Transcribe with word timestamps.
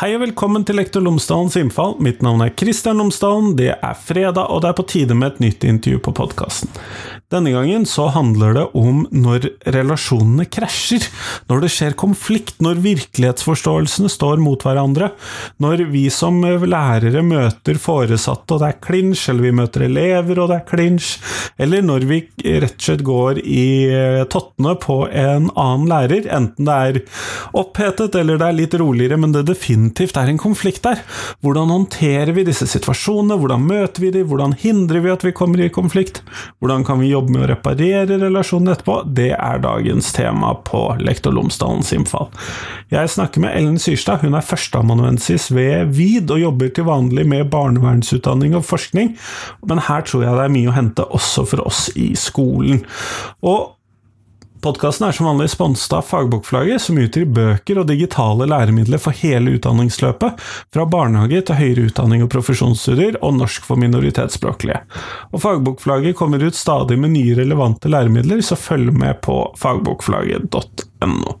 Hei 0.00 0.14
og 0.16 0.22
velkommen 0.22 0.62
til 0.64 0.78
Lektor 0.80 1.02
Lomsdalens 1.04 1.58
innfall. 1.60 1.90
Mitt 2.00 2.22
navn 2.24 2.40
er 2.40 2.54
Kristian 2.56 3.02
Lomsdalen. 3.02 3.50
Det 3.58 3.74
er 3.74 3.98
fredag, 4.00 4.46
og 4.48 4.62
det 4.64 4.70
er 4.70 4.76
på 4.78 4.86
tide 4.88 5.12
med 5.12 5.34
et 5.34 5.42
nytt 5.44 5.66
intervju 5.68 6.00
på 6.06 6.14
podkasten. 6.16 6.72
Denne 7.30 7.52
gangen 7.54 7.84
så 7.86 8.08
handler 8.10 8.56
det 8.56 8.62
om 8.74 9.04
når 9.14 9.44
relasjonene 9.70 10.48
krasjer. 10.50 11.04
Når 11.46 11.60
det 11.62 11.68
skjer 11.70 11.94
konflikt, 11.94 12.56
når 12.58 12.80
virkelighetsforståelsene 12.82 14.10
står 14.10 14.40
mot 14.42 14.64
hverandre. 14.66 15.12
Når 15.62 15.84
vi 15.92 16.08
som 16.10 16.40
lærere 16.42 17.22
møter 17.22 17.78
foresatte 17.78 18.56
og 18.56 18.64
det 18.64 18.70
er 18.72 18.80
klinsj, 18.82 19.28
eller 19.30 19.46
vi 19.46 19.52
møter 19.60 19.84
elever 19.86 20.40
og 20.42 20.50
det 20.50 20.56
er 20.58 20.66
klinsj. 20.72 21.12
Eller 21.62 21.84
når 21.86 22.08
vi 22.10 22.18
rett 22.64 22.74
og 22.74 22.86
slett 22.88 23.06
går 23.06 23.38
i 23.44 23.68
tottene 24.32 24.74
på 24.82 24.98
en 25.06 25.46
annen 25.54 25.86
lærer, 25.92 26.26
enten 26.34 26.66
det 26.66 26.80
er 26.90 27.00
opphetet 27.62 28.18
eller 28.18 28.42
det 28.42 28.48
er 28.48 28.58
litt 28.58 28.74
roligere, 28.80 29.20
men 29.20 29.36
det 29.36 29.44
definitivt 29.52 30.18
er 30.18 30.32
en 30.32 30.40
konflikt 30.40 30.82
der. 30.88 31.04
Hvordan 31.44 31.70
håndterer 31.76 32.34
vi 32.34 32.48
disse 32.48 32.66
situasjonene, 32.74 33.38
hvordan 33.38 33.62
møter 33.70 34.02
vi 34.02 34.12
dem, 34.18 34.26
hvordan 34.26 34.58
hindrer 34.58 35.06
vi 35.06 35.14
at 35.14 35.22
vi 35.22 35.36
kommer 35.36 35.62
i 35.62 35.70
konflikt, 35.70 36.24
hvordan 36.58 36.82
kan 36.88 36.98
vi 36.98 37.12
jobbe 37.12 37.19
jobbe 37.20 37.36
med 37.36 37.44
å 37.44 37.50
reparere 37.52 38.18
relasjonen 38.20 38.72
etterpå, 38.74 39.00
det 39.16 39.30
er 39.36 39.62
dagens 39.62 40.10
tema 40.16 40.54
på 40.66 40.82
Lektor 41.00 41.34
Lomsdalens 41.36 41.92
innfall. 41.96 42.30
Jeg 42.90 43.12
snakker 43.14 43.44
med 43.44 43.54
Ellen 43.54 43.78
Syrstad, 43.80 44.24
hun 44.24 44.34
er 44.34 44.46
førsteamanuensis 44.46 45.50
ved 45.54 45.92
VID 45.96 46.32
og 46.34 46.44
jobber 46.44 46.72
til 46.74 46.88
vanlig 46.88 47.26
med 47.30 47.50
barnevernsutdanning 47.52 48.56
og 48.58 48.66
forskning, 48.66 49.14
men 49.68 49.84
her 49.86 50.06
tror 50.06 50.26
jeg 50.26 50.38
det 50.38 50.46
er 50.48 50.56
mye 50.56 50.72
å 50.72 50.78
hente 50.78 51.06
også 51.20 51.46
for 51.52 51.66
oss 51.68 51.86
i 51.94 52.12
skolen. 52.18 52.82
Og 53.46 53.76
Podkasten 54.60 55.06
er 55.08 55.14
som 55.16 55.24
vanlig 55.24 55.46
sponset 55.54 55.94
av 55.96 56.02
Fagbokflagget, 56.04 56.82
som 56.84 56.98
utgir 57.00 57.24
bøker 57.24 57.78
og 57.80 57.86
digitale 57.88 58.44
læremidler 58.50 59.00
for 59.00 59.16
hele 59.16 59.54
utdanningsløpet, 59.56 60.42
fra 60.74 60.84
barnehage 60.84 61.40
til 61.48 61.56
høyere 61.56 61.86
utdanning 61.88 62.26
og 62.26 62.28
profesjonsstudier, 62.34 63.16
og 63.24 63.38
norsk 63.38 63.64
for 63.64 63.80
minoritetsspråklige. 63.80 64.82
Og 65.32 65.40
Fagbokflagget 65.46 66.18
kommer 66.20 66.44
ut 66.44 66.60
stadig 66.60 67.00
med 67.00 67.14
nye 67.16 67.38
relevante 67.40 67.88
læremidler, 67.88 68.44
så 68.44 68.60
følg 68.60 68.92
med 68.92 69.22
på 69.24 69.40
fagbokflagget.no. 71.00 71.38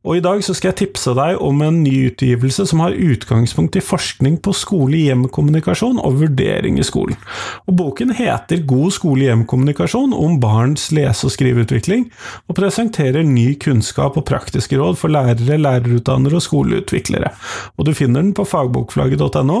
Og 0.00 0.16
I 0.16 0.22
dag 0.24 0.40
så 0.40 0.54
skal 0.56 0.70
jeg 0.70 0.78
tipse 0.86 1.12
deg 1.12 1.40
om 1.44 1.60
en 1.60 1.82
ny 1.84 2.08
utgivelse 2.08 2.64
som 2.70 2.80
har 2.80 2.96
utgangspunkt 2.96 3.76
i 3.76 3.82
forskning 3.84 4.38
på 4.40 4.54
skole-hjem-kommunikasjon 4.56 6.00
og 6.00 6.22
vurdering 6.22 6.78
i 6.80 6.86
skolen. 6.86 7.18
Og 7.68 7.76
Boken 7.76 8.14
heter 8.16 8.62
God 8.68 8.94
skole-hjem-kommunikasjon 8.96 10.14
om 10.16 10.38
barns 10.40 10.88
lese- 10.96 11.28
og 11.28 11.34
skriveutvikling, 11.34 12.06
og 12.48 12.56
presenterer 12.56 13.26
ny 13.26 13.58
kunnskap 13.60 14.16
og 14.16 14.24
praktiske 14.30 14.78
råd 14.80 14.96
for 14.96 15.12
lærere, 15.12 15.60
lærerutdannere 15.60 16.40
og 16.40 16.46
skoleutviklere. 16.48 17.34
Og 17.76 17.84
Du 17.90 17.92
finner 17.92 18.22
den 18.22 18.32
på 18.32 18.46
fagbokflagget.no, 18.48 19.60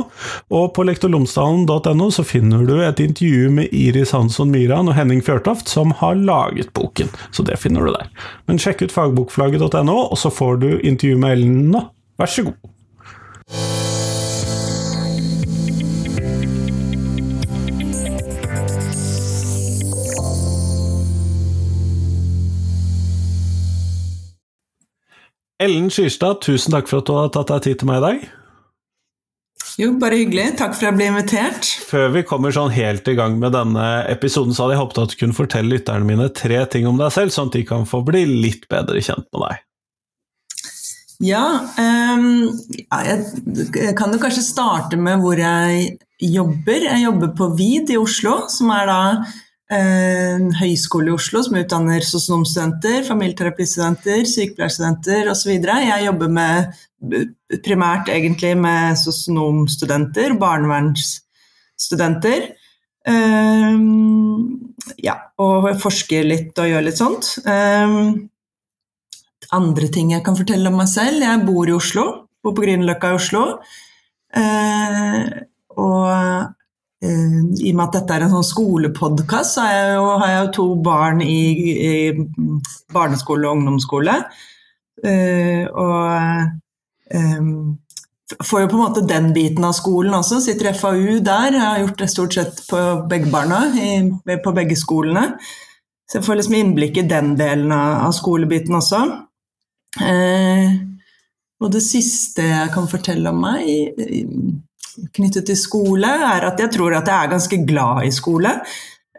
og 0.50 0.66
på 0.74 0.86
lektorlomsdalen.no 0.88 2.10
så 2.14 2.24
finner 2.24 2.64
du 2.64 2.80
et 2.80 3.00
intervju 3.00 3.50
med 3.50 3.68
Iris 3.76 4.14
Hansson 4.16 4.50
Myran 4.54 4.88
og 4.88 4.96
Henning 4.96 5.20
Fjørtoft, 5.20 5.68
som 5.68 5.92
har 6.00 6.16
laget 6.16 6.72
boken. 6.72 7.12
Så 7.30 7.44
det 7.44 7.60
finner 7.60 7.84
du 7.84 7.92
der. 7.92 8.08
Men 8.48 8.60
sjekk 8.62 8.86
ut 8.86 8.94
fagbokflagget.no, 9.28 9.98
og 10.10 10.18
så 10.18 10.30
får 10.30 10.56
du 10.56 10.80
intervju 10.80 11.18
med 11.18 11.32
Ellen 11.32 11.70
nå. 11.70 11.80
Vær 12.18 12.26
så 12.26 12.42
god. 12.42 12.54
Ellen 25.60 25.90
Skyrstad, 25.90 26.40
tusen 26.40 26.72
takk 26.72 26.88
for 26.88 27.02
at 27.02 27.06
du 27.06 27.12
har 27.12 27.28
tatt 27.28 27.50
deg 27.52 27.62
tid 27.62 27.80
til 27.82 27.90
meg 27.90 28.00
i 28.00 28.04
dag. 28.06 28.39
Jo, 29.80 29.94
bare 29.96 30.18
hyggelig. 30.20 30.58
Takk 30.60 30.74
for 30.74 30.82
at 30.82 30.90
jeg 30.90 30.96
ble 30.98 31.06
invitert. 31.08 31.68
Før 31.88 32.10
vi 32.12 32.22
kommer 32.28 32.52
sånn 32.52 32.72
helt 32.74 33.06
i 33.08 33.14
gang 33.16 33.38
med 33.40 33.54
denne 33.56 33.86
episoden, 34.12 34.52
så 34.52 34.66
hadde 34.66 34.76
jeg 34.76 34.82
håpet 34.82 35.00
at 35.00 35.14
du 35.14 35.18
kunne 35.22 35.36
fortelle 35.38 35.72
lytterne 35.72 36.04
mine 36.08 36.26
tre 36.36 36.58
ting 36.68 36.88
om 36.90 37.00
deg 37.00 37.14
selv, 37.14 37.32
sånn 37.32 37.48
at 37.48 37.56
de 37.56 37.64
kan 37.68 37.86
få 37.88 38.02
bli 38.04 38.26
litt 38.28 38.66
bedre 38.68 39.00
kjent 39.00 39.24
med 39.32 39.46
deg. 39.46 39.62
Ja, 41.24 41.44
um, 41.76 42.48
jeg 42.88 43.94
kan 43.96 44.12
jo 44.12 44.20
kanskje 44.20 44.44
starte 44.44 45.00
med 45.00 45.20
hvor 45.24 45.40
jeg 45.40 45.96
jobber. 46.20 46.84
Jeg 46.90 47.04
jobber 47.06 47.32
på 47.36 47.50
VID 47.56 47.94
i 47.96 48.00
Oslo, 48.00 48.36
som 48.52 48.72
er 48.76 48.88
da 48.88 49.00
en 49.70 50.48
høyskole 50.58 51.12
i 51.12 51.14
Oslo 51.14 51.44
som 51.46 51.54
utdanner 51.60 52.02
sosionomstudenter, 52.02 53.04
familieterapistudenter, 53.06 54.24
sykepleierstudenter 54.26 55.30
osv. 55.30 55.52
Jeg 55.62 56.06
jobber 56.06 56.28
med, 56.34 56.72
primært 57.62 58.08
egentlig 58.10 58.56
med 58.58 58.98
sosionomstudenter, 58.98 60.34
barnevernsstudenter. 60.40 62.48
Um, 63.06 64.74
ja, 65.00 65.14
og 65.40 65.70
forsker 65.80 66.24
litt 66.26 66.58
og 66.60 66.68
gjør 66.72 66.82
litt 66.88 66.98
sånt. 66.98 67.38
Um, 67.46 68.28
andre 69.54 69.88
ting 69.94 70.10
jeg 70.16 70.24
kan 70.26 70.38
fortelle 70.38 70.68
om 70.70 70.76
meg 70.82 70.90
selv. 70.90 71.22
Jeg 71.22 71.46
bor 71.46 71.70
i 71.70 71.78
Oslo, 71.78 72.04
bor 72.42 72.52
på 72.58 72.66
Grünerløkka 72.66 73.14
i 73.14 73.18
Oslo. 73.22 73.44
Uh, 74.34 75.22
og 75.78 76.58
I 77.00 77.70
og 77.70 77.76
med 77.78 77.86
at 77.86 77.94
dette 77.96 78.16
er 78.16 78.26
en 78.26 78.32
sånn 78.34 78.44
skolepodkast, 78.44 79.54
så 79.56 79.66
jeg 79.70 79.92
jo, 79.96 80.08
har 80.20 80.32
jeg 80.34 80.40
jo 80.40 80.50
to 80.58 80.66
barn 80.84 81.22
i, 81.24 81.44
i 81.80 81.92
barneskole 82.92 83.48
og 83.48 83.56
ungdomsskole. 83.56 84.16
Uh, 85.00 85.64
og 85.80 87.14
um, 87.16 87.78
får 88.44 88.66
jo 88.66 88.68
på 88.68 88.76
en 88.76 88.84
måte 88.84 89.06
den 89.08 89.32
biten 89.32 89.64
av 89.64 89.72
skolen 89.78 90.18
også. 90.18 90.42
Sitter 90.44 90.74
FAU 90.76 91.22
der. 91.24 91.56
Jeg 91.56 91.64
har 91.64 91.80
gjort 91.86 92.04
det 92.04 92.12
stort 92.12 92.36
sett 92.36 92.62
på 92.68 92.84
begge 93.08 93.32
barna, 93.32 93.64
i, 93.80 94.36
på 94.44 94.54
begge 94.56 94.76
skolene. 94.76 95.24
Så 96.04 96.18
jeg 96.18 96.26
får 96.26 96.40
liksom 96.40 96.58
innblikk 96.58 97.00
i 97.00 97.08
den 97.08 97.32
delen 97.38 97.72
av 97.72 98.12
skolebiten 98.12 98.76
også. 98.76 99.04
Uh, 99.96 100.68
og 101.60 101.72
det 101.72 101.80
siste 101.84 102.44
jeg 102.44 102.72
kan 102.76 102.88
fortelle 102.92 103.32
om 103.32 103.40
meg 103.40 103.64
knyttet 105.16 105.48
til 105.50 105.58
skole, 105.58 106.10
er 106.30 106.48
at 106.50 106.60
jeg 106.60 106.72
tror 106.74 106.96
at 106.98 107.08
jeg 107.08 107.16
er 107.16 107.32
ganske 107.34 107.60
glad 107.68 108.04
i 108.06 108.12
skole. 108.14 108.52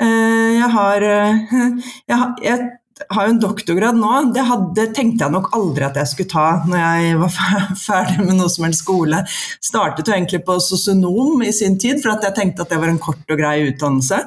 Eh, 0.01 0.51
jeg 0.57 0.69
har, 0.75 1.07
eh, 1.07 1.57
jeg 2.09 2.21
har, 2.21 2.31
jeg 2.43 2.69
har 3.09 3.27
jo 3.27 3.33
en 3.33 3.41
doktorgrad 3.41 3.97
nå. 3.97 4.13
Det 4.35 4.45
hadde, 4.47 4.87
tenkte 4.95 5.25
jeg 5.25 5.33
nok 5.33 5.51
aldri 5.57 5.87
at 5.87 5.99
jeg 6.01 6.11
skulle 6.11 6.31
ta 6.31 6.47
når 6.69 6.81
jeg 6.81 7.19
var 7.21 7.35
ferdig 7.87 8.25
med 8.25 8.39
noe 8.39 8.53
som 8.53 8.67
helst 8.67 8.85
skole. 8.85 9.21
Startet 9.63 10.07
jo 10.07 10.15
egentlig 10.15 10.43
på 10.47 10.57
sosionom 10.63 11.43
i 11.45 11.53
sin 11.55 11.77
tid, 11.81 12.01
for 12.01 12.13
jeg 12.15 12.37
tenkte 12.37 12.65
at 12.65 12.73
det 12.73 12.81
var 12.81 12.93
en 12.93 13.01
kort 13.01 13.23
og 13.27 13.41
grei 13.41 13.59
utdannelse. 13.69 14.23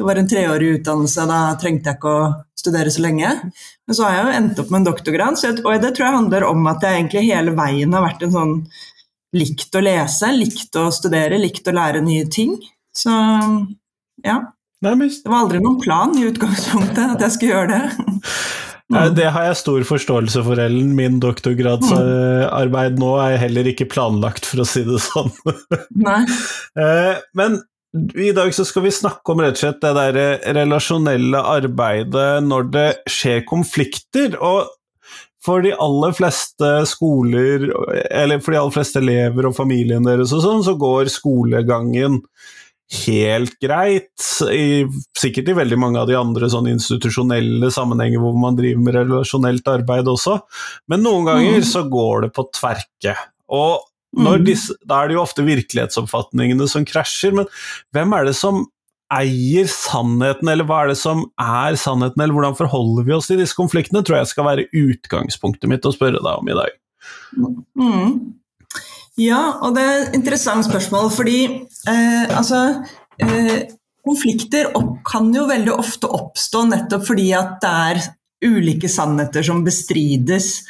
Det 0.00 0.06
var 0.06 0.16
en 0.16 0.28
treårig 0.28 0.78
utdannelse, 0.78 1.26
da 1.28 1.40
trengte 1.60 1.90
jeg 1.90 1.98
ikke 1.98 2.12
å 2.16 2.28
studere 2.56 2.92
så 2.92 3.02
lenge. 3.04 3.34
Men 3.84 3.96
så 3.96 4.06
har 4.06 4.14
jeg 4.14 4.22
jo 4.24 4.36
endt 4.38 4.62
opp 4.62 4.70
med 4.70 4.80
en 4.80 4.86
doktorgrad, 4.86 5.42
og 5.60 5.82
det 5.82 5.90
tror 5.96 6.06
jeg 6.06 6.16
handler 6.16 6.46
om 6.48 6.70
at 6.70 6.86
jeg 6.86 6.96
egentlig 6.96 7.26
hele 7.26 7.52
veien 7.56 7.96
har 7.96 8.06
vært 8.06 8.24
en 8.24 8.32
sånn 8.32 8.54
likt 9.36 9.76
å 9.76 9.82
lese, 9.84 10.32
likt 10.34 10.76
å 10.78 10.88
studere, 10.94 11.38
likt 11.40 11.68
å 11.70 11.76
lære 11.76 12.02
nye 12.04 12.26
ting. 12.30 12.56
Så 12.96 13.12
ja. 14.24 14.40
Det 14.80 14.94
var 15.28 15.42
aldri 15.42 15.60
noen 15.60 15.76
plan 15.82 16.14
i 16.16 16.24
utgangspunktet 16.30 17.16
at 17.16 17.22
jeg 17.26 17.36
skulle 17.36 17.52
gjøre 17.52 17.78
det. 17.78 18.10
Det 18.90 19.28
har 19.30 19.44
jeg 19.46 19.58
stor 19.60 19.84
forståelse 19.86 20.42
for, 20.42 20.58
Ellen. 20.58 20.94
Min 20.98 21.20
doktorgradsarbeid 21.22 22.96
nå 22.98 23.10
er 23.22 23.36
heller 23.44 23.68
ikke 23.70 23.86
planlagt, 23.92 24.48
for 24.48 24.64
å 24.64 24.66
si 24.66 24.82
det 24.86 24.98
sånn. 25.04 25.30
Nei. 26.08 26.24
Eh, 26.80 27.20
men 27.38 27.60
i 28.18 28.32
dag 28.34 28.50
så 28.54 28.64
skal 28.66 28.84
vi 28.86 28.94
snakke 28.94 29.34
om 29.34 29.44
rett 29.44 29.58
og 29.58 29.62
slett 29.62 29.80
det 29.84 29.94
der 29.98 30.18
relasjonelle 30.58 31.44
arbeidet 31.54 32.28
når 32.46 32.68
det 32.74 32.88
skjer 33.10 33.44
konflikter. 33.46 34.34
Og 34.38 34.70
for 35.44 35.64
de 35.64 35.72
aller 35.72 36.14
fleste 36.16 36.70
skoler, 36.90 37.68
eller 38.12 38.40
for 38.44 38.52
de 38.52 38.60
aller 38.60 38.74
fleste 38.74 39.00
elever 39.00 39.48
og 39.48 39.56
familien 39.56 40.04
deres 40.06 40.34
og 40.36 40.42
sånn, 40.44 40.64
så 40.66 40.76
går 40.80 41.12
skolegangen 41.12 42.20
helt 43.06 43.54
greit. 43.62 44.26
I, 44.50 44.84
sikkert 45.18 45.52
i 45.52 45.58
veldig 45.60 45.78
mange 45.80 46.00
av 46.02 46.08
de 46.10 46.16
andre 46.18 46.50
sånn 46.50 46.68
institusjonelle 46.72 47.70
sammenhenger 47.72 48.22
hvor 48.22 48.34
man 48.40 48.58
driver 48.58 48.82
med 48.86 48.98
relasjonelt 48.98 49.70
arbeid 49.70 50.10
også, 50.10 50.40
men 50.90 51.04
noen 51.06 51.30
ganger 51.30 51.60
mm. 51.60 51.68
så 51.70 51.84
går 51.90 52.26
det 52.26 52.34
på 52.36 52.48
tverke. 52.56 53.14
Og 53.50 53.86
mm. 54.18 54.34
disse, 54.46 54.76
da 54.84 55.00
er 55.00 55.10
det 55.10 55.18
jo 55.18 55.24
ofte 55.24 55.46
virkelighetsoppfatningene 55.46 56.68
som 56.70 56.86
krasjer, 56.88 57.36
men 57.40 57.48
hvem 57.94 58.18
er 58.18 58.28
det 58.30 58.36
som 58.38 58.66
eier 59.10 59.66
sannheten, 59.70 60.48
eller 60.52 60.66
hva 60.68 60.84
er 60.84 60.92
det 60.92 60.98
som 61.00 61.24
er 61.40 61.78
sannheten, 61.80 62.22
eller 62.22 62.36
hvordan 62.36 62.58
forholder 62.58 63.08
vi 63.08 63.16
oss 63.16 63.30
til 63.30 63.40
disse 63.40 63.58
konfliktene, 63.58 64.04
tror 64.06 64.20
jeg 64.20 64.30
skal 64.32 64.46
være 64.46 64.68
utgangspunktet 64.70 65.70
mitt 65.70 65.88
å 65.88 65.94
spørre 65.94 66.22
deg 66.22 66.30
om 66.42 66.50
i 66.50 66.58
dag. 66.58 66.76
Mm. 67.80 68.14
Ja, 69.20 69.42
og 69.64 69.74
det 69.76 69.84
er 69.84 69.98
et 70.04 70.16
interessant 70.16 70.66
spørsmål, 70.66 71.10
fordi 71.12 71.40
eh, 71.90 72.24
altså 72.30 72.62
eh, 73.20 73.68
Konflikter 74.00 74.70
opp, 74.78 74.94
kan 75.04 75.26
jo 75.34 75.42
veldig 75.44 75.74
ofte 75.74 76.08
oppstå 76.08 76.62
nettopp 76.70 77.02
fordi 77.10 77.26
at 77.36 77.58
det 77.60 77.72
er 77.90 77.98
ulike 78.48 78.88
sannheter 78.88 79.44
som 79.44 79.60
bestrides. 79.66 80.62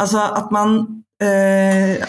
Altså 0.00 0.22
at 0.38 0.48
man 0.54 0.78
eh, 1.20 2.00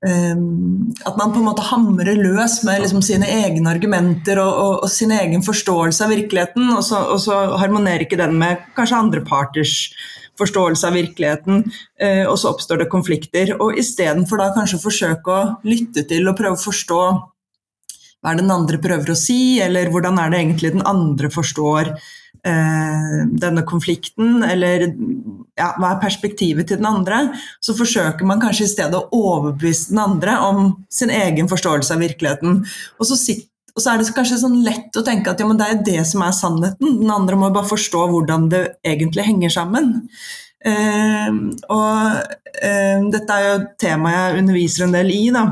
at 0.00 1.16
man 1.18 1.32
på 1.32 1.42
en 1.42 1.44
måte 1.44 1.64
hamrer 1.68 2.16
løs 2.16 2.62
med 2.64 2.80
liksom 2.80 3.02
sine 3.04 3.26
egne 3.28 3.68
argumenter 3.68 4.38
og, 4.40 4.52
og, 4.52 4.76
og, 4.86 4.88
sin 4.88 5.12
egen 5.12 5.44
forståelse 5.44 6.06
av 6.06 6.14
virkeligheten, 6.14 6.70
og 6.72 6.80
så, 6.86 7.02
og 7.12 7.20
så, 7.20 7.40
harmonerer 7.60 8.06
ikke 8.06 8.20
den 8.20 8.38
med 8.40 8.62
kanskje 8.78 8.96
andre 8.96 9.20
parters 9.28 9.74
forståelse 10.40 10.88
av 10.88 10.96
virkeligheten, 10.96 11.66
uh, 12.00 12.24
og 12.30 12.38
så 12.40 12.54
oppstår 12.54 12.80
det 12.80 12.88
konflikter. 12.92 13.52
Og 13.60 13.76
istedenfor 13.80 14.40
da 14.40 14.48
kanskje 14.56 14.80
forsøke 14.80 15.36
å 15.36 15.50
lytte 15.68 16.06
til 16.08 16.30
og 16.30 16.38
prøve 16.38 16.56
å 16.56 16.64
forstå 16.64 17.02
hva 18.20 18.34
den 18.36 18.52
andre 18.52 18.80
prøver 18.80 19.12
å 19.12 19.18
si, 19.18 19.60
eller 19.64 19.92
hvordan 19.92 20.20
er 20.20 20.32
det 20.32 20.40
egentlig 20.40 20.74
den 20.74 20.86
andre 20.88 21.30
forstår 21.32 21.92
eh, 21.92 23.20
denne 23.44 23.64
konflikten, 23.68 24.42
eller 24.44 24.90
ja, 25.60 25.70
hva 25.78 25.94
er 25.94 26.02
perspektivet 26.02 26.70
til 26.70 26.80
den 26.80 26.88
andre, 26.88 27.22
så 27.62 27.76
forsøker 27.76 28.26
man 28.28 28.42
kanskje 28.42 28.66
i 28.66 28.72
stedet 28.72 28.98
å 28.98 29.20
overbevise 29.20 29.92
den 29.92 30.02
andre 30.02 30.36
om 30.48 30.72
sin 30.92 31.12
egen 31.14 31.50
forståelse 31.50 31.94
av 31.94 32.04
virkeligheten. 32.04 32.60
Og 32.98 33.08
så, 33.10 33.18
sitter, 33.20 33.46
og 33.76 33.84
så 33.84 33.92
er 33.92 34.00
det 34.00 34.10
kanskje 34.16 34.40
sånn 34.42 34.60
lett 34.66 34.96
å 34.96 35.04
tenke 35.06 35.32
at 35.32 35.42
ja, 35.42 35.48
det 35.60 35.68
er 35.68 35.84
det 35.86 36.04
som 36.08 36.24
er 36.26 36.36
sannheten, 36.36 37.00
den 37.02 37.14
andre 37.14 37.38
må 37.38 37.52
bare 37.54 37.70
forstå 37.70 38.06
hvordan 38.14 38.50
det 38.52 38.64
egentlig 38.86 39.28
henger 39.28 39.56
sammen. 39.60 39.94
Eh, 40.60 41.30
og 41.72 42.34
eh, 42.60 43.06
dette 43.12 43.36
er 43.36 43.46
jo 43.46 43.54
et 43.60 43.70
tema 43.80 44.12
jeg 44.16 44.42
underviser 44.42 44.86
en 44.86 44.98
del 44.98 45.14
i. 45.14 45.22
da. 45.34 45.46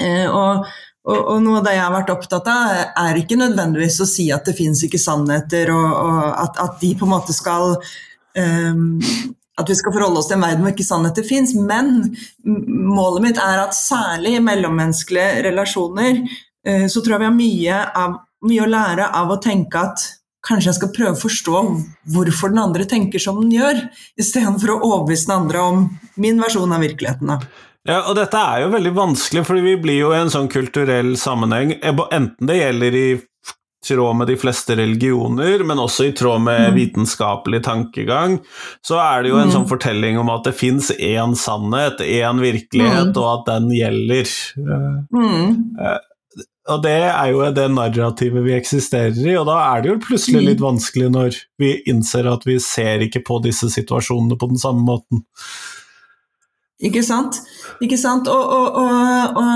Eh, 0.00 0.26
og 0.30 0.72
og, 1.02 1.18
og, 1.18 1.38
noe 1.42 1.58
av 1.58 1.64
det 1.66 1.74
jeg 1.74 1.82
har 1.82 1.94
vært 1.96 2.12
opptatt 2.14 2.48
av, 2.50 2.80
er 3.02 3.16
ikke 3.18 3.38
nødvendigvis 3.40 3.98
å 4.04 4.06
si 4.06 4.28
at 4.34 4.46
det 4.46 4.54
fins 4.54 4.84
ikke 4.86 5.00
sannheter, 5.02 5.72
og, 5.74 5.88
og 5.98 6.20
at, 6.44 6.60
at, 6.62 6.76
de 6.78 6.92
på 6.98 7.08
en 7.08 7.14
måte 7.16 7.34
skal 7.34 7.74
At 8.36 9.68
vi 9.68 9.76
skal 9.76 9.92
forholde 9.92 10.20
oss 10.20 10.30
til 10.30 10.38
en 10.38 10.46
verden 10.46 10.64
hvor 10.64 10.72
ikke 10.72 10.86
sannheter 10.86 11.26
fins. 11.26 11.52
Men 11.54 12.14
målet 12.42 13.26
mitt 13.26 13.40
er 13.42 13.60
at 13.66 13.76
særlig 13.76 14.38
i 14.38 14.44
mellommenneskelige 14.44 15.44
relasjoner 15.48 16.22
uh, 16.24 16.86
så 16.88 17.02
tror 17.02 17.16
jeg 17.16 17.22
vi 17.22 17.28
har 17.28 17.36
mye, 17.36 17.80
av, 18.04 18.18
mye 18.48 18.64
å 18.64 18.70
lære 18.72 19.10
av 19.20 19.34
å 19.34 19.40
tenke 19.44 19.82
at 19.90 20.06
kanskje 20.42 20.72
jeg 20.72 20.78
skal 20.80 20.94
prøve 20.94 21.14
å 21.14 21.20
forstå 21.20 21.58
hvorfor 22.14 22.50
den 22.50 22.62
andre 22.62 22.86
tenker 22.88 23.22
som 23.22 23.38
den 23.38 23.52
gjør, 23.54 23.84
istedenfor 24.18 24.74
å 24.74 24.80
overbevise 24.88 25.28
den 25.28 25.36
andre 25.36 25.60
om 25.62 25.84
min 26.20 26.40
versjon 26.42 26.74
av 26.74 26.82
virkeligheten. 26.82 27.30
Da. 27.30 27.68
Ja, 27.88 28.00
og 28.06 28.16
dette 28.18 28.38
er 28.38 28.64
jo 28.64 28.72
veldig 28.72 28.92
vanskelig, 28.94 29.44
fordi 29.46 29.62
vi 29.64 29.76
blir 29.84 30.00
jo 30.00 30.10
i 30.14 30.18
en 30.20 30.30
sånn 30.30 30.50
kulturell 30.50 31.14
sammenheng, 31.18 31.76
enten 31.82 32.50
det 32.50 32.58
gjelder 32.58 32.98
i 32.98 33.06
tråd 33.88 34.16
med 34.16 34.26
de 34.30 34.36
fleste 34.38 34.76
religioner, 34.78 35.64
men 35.66 35.80
også 35.82 36.04
i 36.08 36.12
tråd 36.16 36.40
med 36.44 36.60
mm. 36.68 36.76
vitenskapelig 36.76 37.62
tankegang, 37.66 38.38
så 38.86 39.00
er 39.02 39.24
det 39.24 39.32
jo 39.32 39.40
en 39.40 39.50
mm. 39.50 39.54
sånn 39.56 39.68
fortelling 39.70 40.20
om 40.22 40.30
at 40.32 40.46
det 40.46 40.54
fins 40.58 40.92
én 40.98 41.34
sannhet, 41.38 42.02
én 42.04 42.42
virkelighet, 42.42 43.10
mm. 43.10 43.18
og 43.18 43.28
at 43.32 43.44
den 43.50 43.68
gjelder. 43.74 44.32
Mm. 45.10 45.56
Eh, 45.82 46.00
og 46.70 46.84
det 46.84 46.94
er 47.08 47.32
jo 47.32 47.42
det 47.50 47.66
narrativet 47.74 48.44
vi 48.46 48.54
eksisterer 48.54 49.18
i, 49.18 49.34
og 49.40 49.48
da 49.50 49.58
er 49.72 49.82
det 49.82 49.90
jo 49.90 49.98
plutselig 50.04 50.44
litt 50.44 50.62
mm. 50.62 50.66
vanskelig 50.68 51.10
når 51.16 51.40
vi 51.58 51.74
innser 51.90 52.30
at 52.30 52.46
vi 52.46 52.60
ser 52.62 53.02
ikke 53.08 53.24
på 53.26 53.40
disse 53.42 53.66
situasjonene 53.74 54.38
på 54.38 54.52
den 54.52 54.62
samme 54.62 54.86
måten. 54.86 55.26
Ikke 56.82 57.02
sant? 57.06 57.38
Ikke 57.82 57.98
sant? 57.98 58.30
Og, 58.30 58.42
og, 58.54 58.68
og, 58.78 59.42
og 59.42 59.50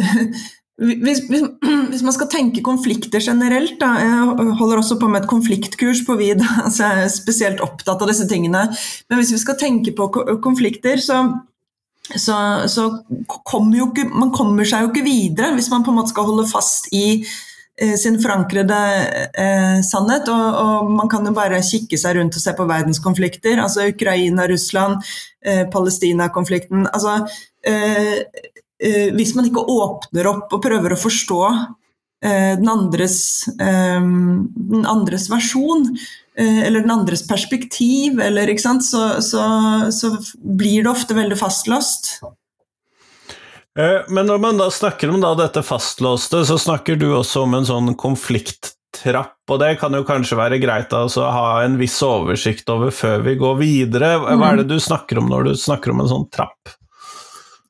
hvis, 0.82 1.22
hvis, 1.30 1.44
hvis, 1.90 2.02
man 2.04 2.16
skal 2.16 2.30
tenke 2.32 2.64
konflikter 2.64 3.22
generelt, 3.22 3.78
da, 3.80 3.92
jeg 4.02 4.56
holder 4.58 4.82
også 4.82 4.98
på 5.00 5.10
med 5.10 5.22
et 5.22 5.30
konfliktkurs 5.30 6.02
på 6.06 6.16
VID, 6.20 6.42
så 6.74 6.88
jeg 6.88 7.06
er 7.06 7.14
spesielt 7.14 7.62
opptatt 7.64 8.02
av 8.02 8.10
disse 8.10 8.28
tingene, 8.30 8.66
men 9.08 9.22
hvis 9.22 9.32
vi 9.36 9.40
skal 9.42 9.60
tenke 9.60 9.94
på 9.96 10.10
konflikter, 10.44 11.00
så, 11.02 11.22
så, 12.10 12.36
så 12.68 12.88
kommer 13.48 13.78
jo 13.78 13.88
ikke, 13.92 14.10
man 14.10 14.34
kommer 14.34 14.68
seg 14.68 14.86
jo 14.86 14.92
ikke 14.92 15.06
videre 15.06 15.54
hvis 15.56 15.70
man 15.72 15.86
på 15.86 15.94
en 15.94 16.00
måte 16.02 16.14
skal 16.14 16.28
holde 16.28 16.50
fast 16.50 16.90
i 16.96 17.22
Eh, 17.80 17.96
sin 17.96 18.18
forankrede 18.20 18.78
eh, 19.34 19.78
sannhet. 19.82 20.28
Og, 20.28 20.58
og, 20.62 20.90
man 20.92 21.08
kan 21.08 21.24
jo 21.26 21.32
bare 21.36 21.62
kikke 21.64 21.98
seg 21.98 22.18
rundt 22.18 22.36
og 22.36 22.44
se 22.44 22.52
på 22.56 22.66
verdenskonflikter. 22.68 23.62
Altså 23.62 23.88
Ukraina, 23.88 24.46
Russland, 24.50 25.00
eh, 25.44 25.64
Palestina-konflikten. 25.72 26.86
Altså, 26.92 27.22
eh, 27.64 28.20
hvis 29.14 29.36
man 29.38 29.46
ikke 29.46 29.62
åpner 29.62 30.26
opp 30.26 30.54
og 30.56 30.62
prøver 30.64 30.94
å 30.94 30.98
forstå 30.98 31.40
eh, 31.52 32.52
den 32.58 32.70
andres, 32.72 33.20
den, 33.54 34.82
andres, 34.90 35.28
versjon, 35.30 35.86
eller 36.34 36.82
den 36.82 36.94
andres 36.94 37.22
perspektiv, 37.28 38.18
eller, 38.24 38.50
så, 38.58 39.02
så, 39.22 39.42
så 39.94 40.14
blir 40.42 40.82
det 40.82 40.90
ofte 40.90 41.14
veldig 41.14 41.38
fastlåst. 41.38 42.16
Eh, 43.78 44.04
men 44.08 44.26
når 44.28 44.38
man 44.38 44.60
da 44.60 44.68
snakker 44.70 45.10
om 45.10 45.22
da 45.22 45.32
dette 45.38 45.62
fastlåste, 45.64 46.44
så 46.44 46.58
snakker 46.60 46.98
du 47.00 47.08
også 47.16 47.46
om 47.46 47.56
en 47.56 47.66
sånn 47.68 47.94
konflikttrapp, 47.96 49.38
og 49.48 49.62
det 49.62 49.76
kan 49.80 49.96
jo 49.96 50.04
kanskje 50.08 50.38
være 50.38 50.60
greit 50.60 50.92
altså, 50.96 51.24
å 51.24 51.32
ha 51.32 51.46
en 51.64 51.78
viss 51.80 51.96
oversikt 52.04 52.68
over 52.72 52.92
før 52.92 53.24
vi 53.24 53.38
går 53.40 53.58
videre. 53.62 54.14
Hva 54.20 54.52
er 54.52 54.60
det 54.60 54.68
mm. 54.68 54.72
du 54.74 54.78
snakker 54.80 55.22
om 55.22 55.32
når 55.32 55.48
du 55.48 55.52
snakker 55.56 55.94
om 55.94 56.04
en 56.04 56.12
sånn 56.12 56.28
trapp? 56.34 56.76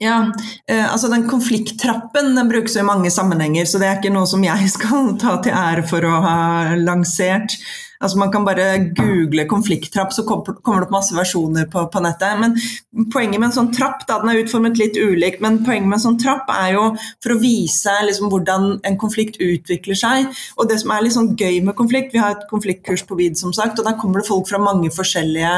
Ja, 0.02 0.32
eh, 0.66 0.92
altså 0.92 1.08
Den 1.08 1.28
konflikttrappen 1.30 2.34
den 2.34 2.50
brukes 2.50 2.76
i 2.76 2.82
mange 2.82 3.10
sammenhenger, 3.10 3.68
så 3.68 3.78
det 3.78 3.88
er 3.88 4.00
ikke 4.00 4.14
noe 4.14 4.26
som 4.26 4.42
jeg 4.42 4.70
skal 4.76 5.14
ta 5.22 5.38
til 5.44 5.54
ære 5.54 5.86
for 5.86 6.06
å 6.08 6.18
ha 6.24 6.40
lansert. 6.80 7.54
Altså 8.02 8.18
Man 8.18 8.32
kan 8.34 8.42
bare 8.42 8.80
google 8.98 9.44
konflikttrapp, 9.46 10.10
så 10.10 10.24
kommer 10.26 10.82
det 10.82 10.88
opp 10.88 10.94
masse 10.96 11.14
versjoner 11.14 11.68
på, 11.70 11.84
på, 11.86 12.02
nettet. 12.02 12.34
Men 12.40 12.56
poenget 13.14 13.38
med 13.38 13.52
en 13.52 13.56
sånn 13.60 13.70
trapp, 13.76 14.02
da, 14.08 14.18
den 14.18 14.32
er 14.32 14.42
utformet 14.42 14.80
litt 14.80 14.98
ulikt, 14.98 15.38
men 15.44 15.60
poenget 15.62 15.86
med 15.86 16.00
en 16.00 16.06
sånn 16.08 16.18
trapp 16.18 16.50
er 16.50 16.72
jo 16.74 16.88
for 17.22 17.36
å 17.36 17.40
vise 17.44 17.94
liksom, 18.08 18.26
hvordan 18.32 18.80
en 18.88 18.98
konflikt 18.98 19.38
utvikler 19.38 20.02
seg. 20.02 20.34
Og 20.58 20.66
det 20.66 20.82
som 20.82 20.90
er 20.90 21.06
litt 21.06 21.14
sånn 21.14 21.34
gøy 21.38 21.62
med 21.62 21.78
konflikt, 21.78 22.10
vi 22.10 22.24
har 22.24 22.34
et 22.34 22.48
konfliktkurs 22.50 23.06
på 23.06 23.22
VID, 23.22 23.38
som 23.38 23.54
sagt, 23.54 23.78
og 23.78 23.86
der 23.86 24.00
kommer 24.02 24.18
det 24.18 24.30
folk 24.32 24.50
fra 24.50 24.58
mange 24.58 24.90
forskjellige 24.90 25.54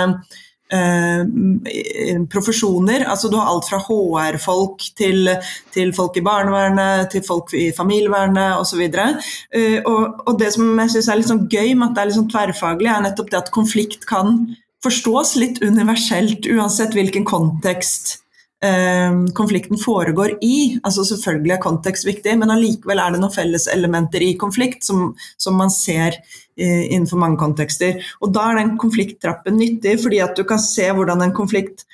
profesjoner. 2.32 3.04
Altså 3.06 3.28
du 3.28 3.36
har 3.36 3.50
alt 3.50 3.68
fra 3.68 3.78
HR-folk 3.78 4.82
til, 4.96 5.28
til, 5.74 5.92
folk 5.94 6.16
i 6.16 6.24
barnevernet, 6.24 7.10
til 7.12 7.22
folk 7.26 7.52
i 7.54 7.70
familievernet 7.76 8.58
osv. 8.58 8.82
Eh, 8.88 9.80
og, 9.84 10.24
og 10.26 10.40
det 10.40 10.52
som 10.56 10.78
jeg 10.80 10.90
syns 10.96 11.08
er 11.08 11.20
litt 11.20 11.30
sånn 11.30 11.46
gøy 11.50 11.74
med 11.74 11.90
at 11.90 11.94
det 11.94 12.02
er 12.02 12.10
litt 12.10 12.18
sånn 12.18 12.32
tverrfaglig, 12.32 12.90
er 12.90 13.06
nettopp 13.06 13.30
det 13.30 13.40
at 13.42 13.54
konflikt 13.54 14.06
kan 14.08 14.56
forstås 14.84 15.36
litt 15.40 15.62
universelt, 15.64 16.46
uansett 16.50 16.92
hvilken 16.96 17.24
kontekst 17.24 18.18
eh, 18.64 19.12
konflikten 19.36 19.80
foregår 19.80 20.38
i. 20.44 20.78
Altså 20.82 21.06
Selvfølgelig 21.08 21.56
er 21.56 21.62
kontekst 21.62 22.08
viktig, 22.08 22.36
men 22.40 22.52
allikevel 22.52 23.00
er 23.00 23.14
det 23.14 23.22
noen 23.22 23.34
felleselementer 23.34 24.24
i 24.24 24.34
konflikt 24.40 24.84
som, 24.88 25.12
som 25.40 25.56
man 25.60 25.72
ser 25.72 26.18
eh, 26.18 26.42
innenfor 26.62 27.18
mange 27.18 27.40
kontekster. 27.40 28.00
Og 28.20 28.32
Da 28.34 28.50
er 28.50 28.62
den 28.62 28.76
konflikttrappen 28.78 29.58
nyttig, 29.58 29.98
fordi 30.02 30.22
at 30.22 30.36
du 30.36 30.44
kan 30.48 30.62
se 30.62 30.86
hvordan 30.92 31.22
en 31.22 31.34
konflikt 31.34 31.84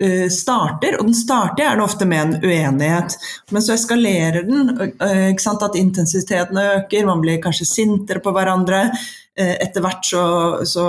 eh, 0.00 0.28
starter, 0.32 0.98
og 0.98 1.08
den 1.08 1.16
starter 1.16 1.64
gjerne 1.64 1.84
ofte 1.84 2.08
med 2.08 2.22
en 2.22 2.36
uenighet. 2.44 3.16
Men 3.50 3.64
så 3.64 3.76
eskalerer 3.76 4.44
den, 4.48 4.70
at 5.00 5.80
intensiteten 5.80 6.60
øker, 6.60 7.06
man 7.06 7.24
blir 7.24 7.42
kanskje 7.42 7.68
sintere 7.70 8.20
på 8.24 8.34
hverandre. 8.34 8.86
Eh, 9.36 9.56
etter 9.64 9.82
hvert 9.82 10.04
så, 10.06 10.24
så 10.68 10.84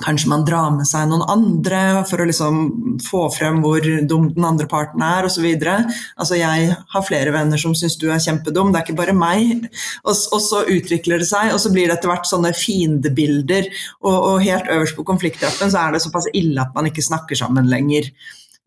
Kanskje 0.00 0.30
man 0.30 0.44
drar 0.48 0.70
med 0.72 0.86
seg 0.88 1.04
noen 1.10 1.26
andre 1.28 2.00
for 2.08 2.22
å 2.22 2.24
liksom 2.24 2.60
få 3.04 3.26
frem 3.34 3.58
hvor 3.60 3.84
dum 4.08 4.30
den 4.32 4.46
andre 4.48 4.64
parten 4.70 5.02
er 5.04 5.26
osv. 5.28 5.44
Altså 5.52 6.38
jeg 6.38 6.70
har 6.94 7.04
flere 7.04 7.34
venner 7.34 7.60
som 7.60 7.74
syns 7.76 7.98
du 8.00 8.06
er 8.08 8.22
kjempedum, 8.24 8.70
det 8.72 8.80
er 8.80 8.86
ikke 8.86 8.96
bare 9.02 9.16
meg. 9.16 9.66
Og, 10.06 10.14
og, 10.14 10.40
så 10.40 10.62
utvikler 10.64 11.20
det 11.20 11.28
seg, 11.28 11.52
og 11.52 11.60
så 11.60 11.74
blir 11.74 11.90
det 11.90 11.98
etter 11.98 12.08
hvert 12.08 12.30
sånne 12.30 12.54
fiendebilder. 12.56 13.68
Og, 14.00 14.16
og, 14.16 14.38
helt 14.46 14.72
øverst 14.72 14.96
på 14.96 15.04
konflikttrappen 15.12 15.74
så 15.74 15.84
er 15.84 15.92
det 15.92 16.02
såpass 16.06 16.30
ille 16.32 16.64
at 16.64 16.72
man 16.72 16.88
ikke 16.88 17.04
snakker 17.04 17.38
sammen 17.38 17.68
lenger. 17.68 18.08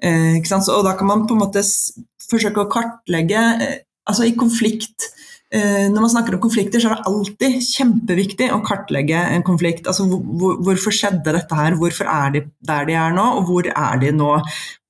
Eh, 0.05 0.37
og 0.37 0.85
da 0.85 0.93
kan 0.93 1.09
man 1.09 1.25
på 1.25 1.33
en 1.33 1.41
måte 1.47 1.65
forsøke 2.29 2.67
å 2.67 2.69
kartlegge 2.69 3.41
eh, 3.63 3.75
Altså 4.05 4.27
i 4.27 4.35
konflikt 4.37 5.07
når 5.55 6.01
man 6.01 6.11
snakker 6.11 6.35
om 6.35 6.41
konflikter, 6.43 6.81
så 6.81 6.89
er 6.89 6.97
det 6.97 7.09
alltid 7.09 7.55
kjempeviktig 7.63 8.49
å 8.51 8.63
kartlegge 8.65 9.21
en 9.35 9.45
konflikt. 9.45 9.87
Altså, 9.87 10.07
hvor, 10.09 10.57
hvorfor 10.65 10.95
skjedde 10.95 11.35
dette 11.35 11.59
her? 11.59 11.77
Hvorfor 11.79 12.09
er 12.11 12.33
de 12.33 12.41
der 12.65 12.89
de 12.89 12.97
er 12.99 13.15
nå, 13.15 13.25
og 13.39 13.49
hvor 13.49 13.69
er 13.69 14.01
de 14.01 14.11
nå 14.15 14.33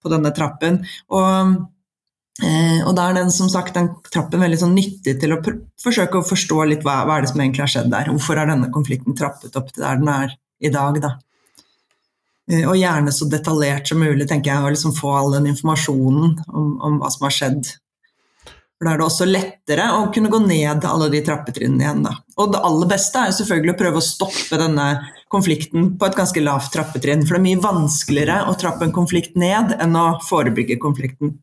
på 0.02 0.14
denne 0.14 0.32
trappen? 0.38 0.80
Og, 1.14 1.54
eh, 2.42 2.80
og 2.82 2.96
da 2.98 3.10
er 3.10 3.20
den 3.20 3.34
som 3.36 3.52
sagt, 3.52 3.76
den 3.78 3.92
trappen 4.10 4.42
veldig 4.42 4.62
sånn 4.64 4.74
nyttig 4.78 5.18
til 5.22 5.36
å 5.36 5.42
forsøke 5.84 6.22
å 6.22 6.26
forstå 6.26 6.64
litt 6.72 6.88
hva, 6.88 7.04
hva 7.06 7.20
er 7.20 7.28
det 7.28 7.34
som 7.34 7.44
egentlig 7.44 7.66
har 7.68 7.74
skjedd 7.76 7.94
der. 7.94 8.10
Hvorfor 8.16 8.42
er 8.42 8.50
denne 8.50 8.72
konflikten 8.74 9.18
trappet 9.18 9.60
opp 9.60 9.70
til 9.74 9.86
der 9.86 10.02
den 10.02 10.12
er 10.16 10.36
i 10.66 10.74
dag? 10.74 11.02
da? 11.04 11.16
Eh, 12.50 12.66
og 12.66 12.78
gjerne 12.78 13.14
så 13.14 13.30
detaljert 13.30 13.90
som 13.90 14.02
mulig, 14.02 14.28
tenker 14.30 14.54
jeg, 14.54 14.62
å 14.62 14.74
liksom 14.74 14.94
få 14.98 15.14
all 15.18 15.34
den 15.38 15.50
informasjonen 15.54 16.38
om, 16.48 16.76
om 16.82 17.02
hva 17.02 17.10
som 17.14 17.26
har 17.26 17.34
skjedd 17.34 17.76
for 18.76 18.88
Da 18.88 18.94
er 18.94 19.00
det 19.00 19.06
også 19.06 19.28
lettere 19.30 19.86
å 19.96 20.08
kunne 20.14 20.32
gå 20.32 20.40
ned 20.44 20.86
alle 20.86 21.08
de 21.14 21.22
trappetrinnene 21.24 21.86
igjen. 21.86 22.04
Da. 22.04 22.12
Og 22.42 22.52
det 22.52 22.64
aller 22.68 22.90
beste 22.92 23.22
er 23.24 23.36
selvfølgelig 23.38 23.76
å 23.76 23.80
prøve 23.80 24.02
å 24.02 24.06
stoppe 24.06 24.60
denne 24.60 24.88
konflikten 25.32 25.94
på 26.00 26.10
et 26.10 26.18
ganske 26.18 26.44
lavt 26.44 26.74
trappetrinn. 26.76 27.24
For 27.24 27.38
det 27.38 27.42
er 27.42 27.48
mye 27.48 27.64
vanskeligere 27.64 28.42
å 28.52 28.58
trappe 28.60 28.88
en 28.88 28.96
konflikt 28.96 29.40
ned 29.40 29.78
enn 29.80 29.96
å 29.96 30.08
forebygge 30.28 30.80
konflikten. 30.84 31.38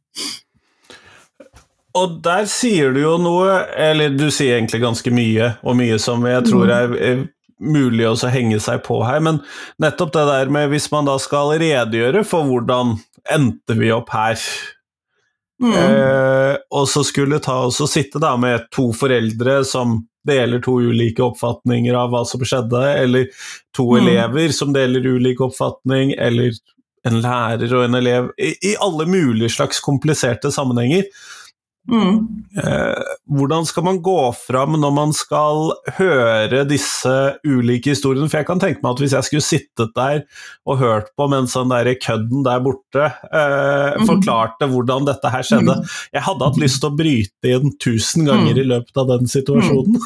Og 1.97 2.19
der 2.25 2.47
sier 2.49 2.93
du 2.93 3.03
jo 3.03 3.17
noe, 3.21 3.63
eller 3.77 4.13
du 4.17 4.29
sier 4.33 4.57
egentlig 4.57 4.81
ganske 4.85 5.13
mye, 5.13 5.55
og 5.61 5.77
mye 5.77 5.99
som 6.01 6.25
jeg 6.29 6.47
tror 6.49 6.69
mm. 6.69 6.77
er, 6.77 6.95
er 7.05 7.25
mulig 7.63 8.07
å 8.09 8.17
henge 8.33 8.61
seg 8.63 8.81
på 8.87 8.99
her, 9.07 9.21
men 9.25 9.41
nettopp 9.83 10.13
det 10.17 10.25
der 10.29 10.53
med 10.53 10.73
hvis 10.73 10.89
man 10.93 11.09
da 11.09 11.19
skal 11.23 11.55
redegjøre 11.61 12.25
for 12.27 12.49
hvordan 12.49 12.97
endte 13.33 13.77
vi 13.79 13.93
opp 13.95 14.11
her, 14.17 14.41
mm. 15.63 15.75
eh, 15.79 16.57
og 16.75 16.89
så 16.91 17.05
skulle 17.07 17.41
ta 17.43 17.61
oss 17.69 17.81
og 17.85 17.91
sitte 17.91 18.21
da 18.23 18.35
med 18.41 18.69
to 18.75 18.91
foreldre 18.97 19.63
som 19.69 20.01
deler 20.27 20.63
to 20.63 20.77
ulike 20.81 21.23
oppfatninger 21.25 21.97
av 21.99 22.13
hva 22.13 22.23
som 22.29 22.43
skjedde, 22.47 22.83
eller 23.03 23.27
to 23.75 23.89
mm. 23.91 23.99
elever 24.03 24.55
som 24.55 24.75
deler 24.75 25.07
ulik 25.17 25.43
oppfatning, 25.43 26.15
eller 26.15 26.55
en 27.09 27.19
lærer 27.25 27.75
og 27.75 27.89
en 27.89 27.99
elev, 27.99 28.31
i, 28.39 28.53
i 28.71 28.77
alle 28.79 29.09
mulige 29.11 29.51
slags 29.57 29.83
kompliserte 29.83 30.53
sammenhenger, 30.55 31.09
Mm. 31.91 32.45
Eh, 32.65 33.03
hvordan 33.27 33.67
skal 33.67 33.85
man 33.85 33.99
gå 34.03 34.19
fram 34.39 34.77
når 34.79 34.93
man 34.95 35.15
skal 35.17 35.73
høre 35.97 36.63
disse 36.69 37.15
ulike 37.43 37.91
historiene? 37.91 38.29
For 38.31 38.39
jeg 38.39 38.49
kan 38.49 38.63
tenke 38.63 38.85
meg 38.85 38.93
at 38.93 39.03
hvis 39.03 39.17
jeg 39.17 39.27
skulle 39.27 39.47
sittet 39.47 39.91
der 39.97 40.23
og 40.69 40.79
hørt 40.83 41.11
på 41.19 41.27
mens 41.33 41.57
den 41.59 41.73
der 41.73 41.91
kødden 41.99 42.47
der 42.47 42.63
borte 42.63 43.09
eh, 43.11 43.99
mm. 43.99 44.07
forklarte 44.07 44.71
hvordan 44.71 45.11
dette 45.11 45.35
her 45.35 45.49
skjedde 45.49 45.81
mm. 45.81 45.91
Jeg 46.15 46.27
hadde 46.29 46.49
hatt 46.51 46.63
lyst 46.63 46.81
til 46.83 46.93
å 46.93 46.97
bryte 47.03 47.57
inn 47.57 47.75
tusen 47.83 48.31
ganger 48.31 48.55
mm. 48.55 48.63
i 48.63 48.69
løpet 48.77 49.03
av 49.03 49.13
den 49.17 49.35
situasjonen. 49.35 49.99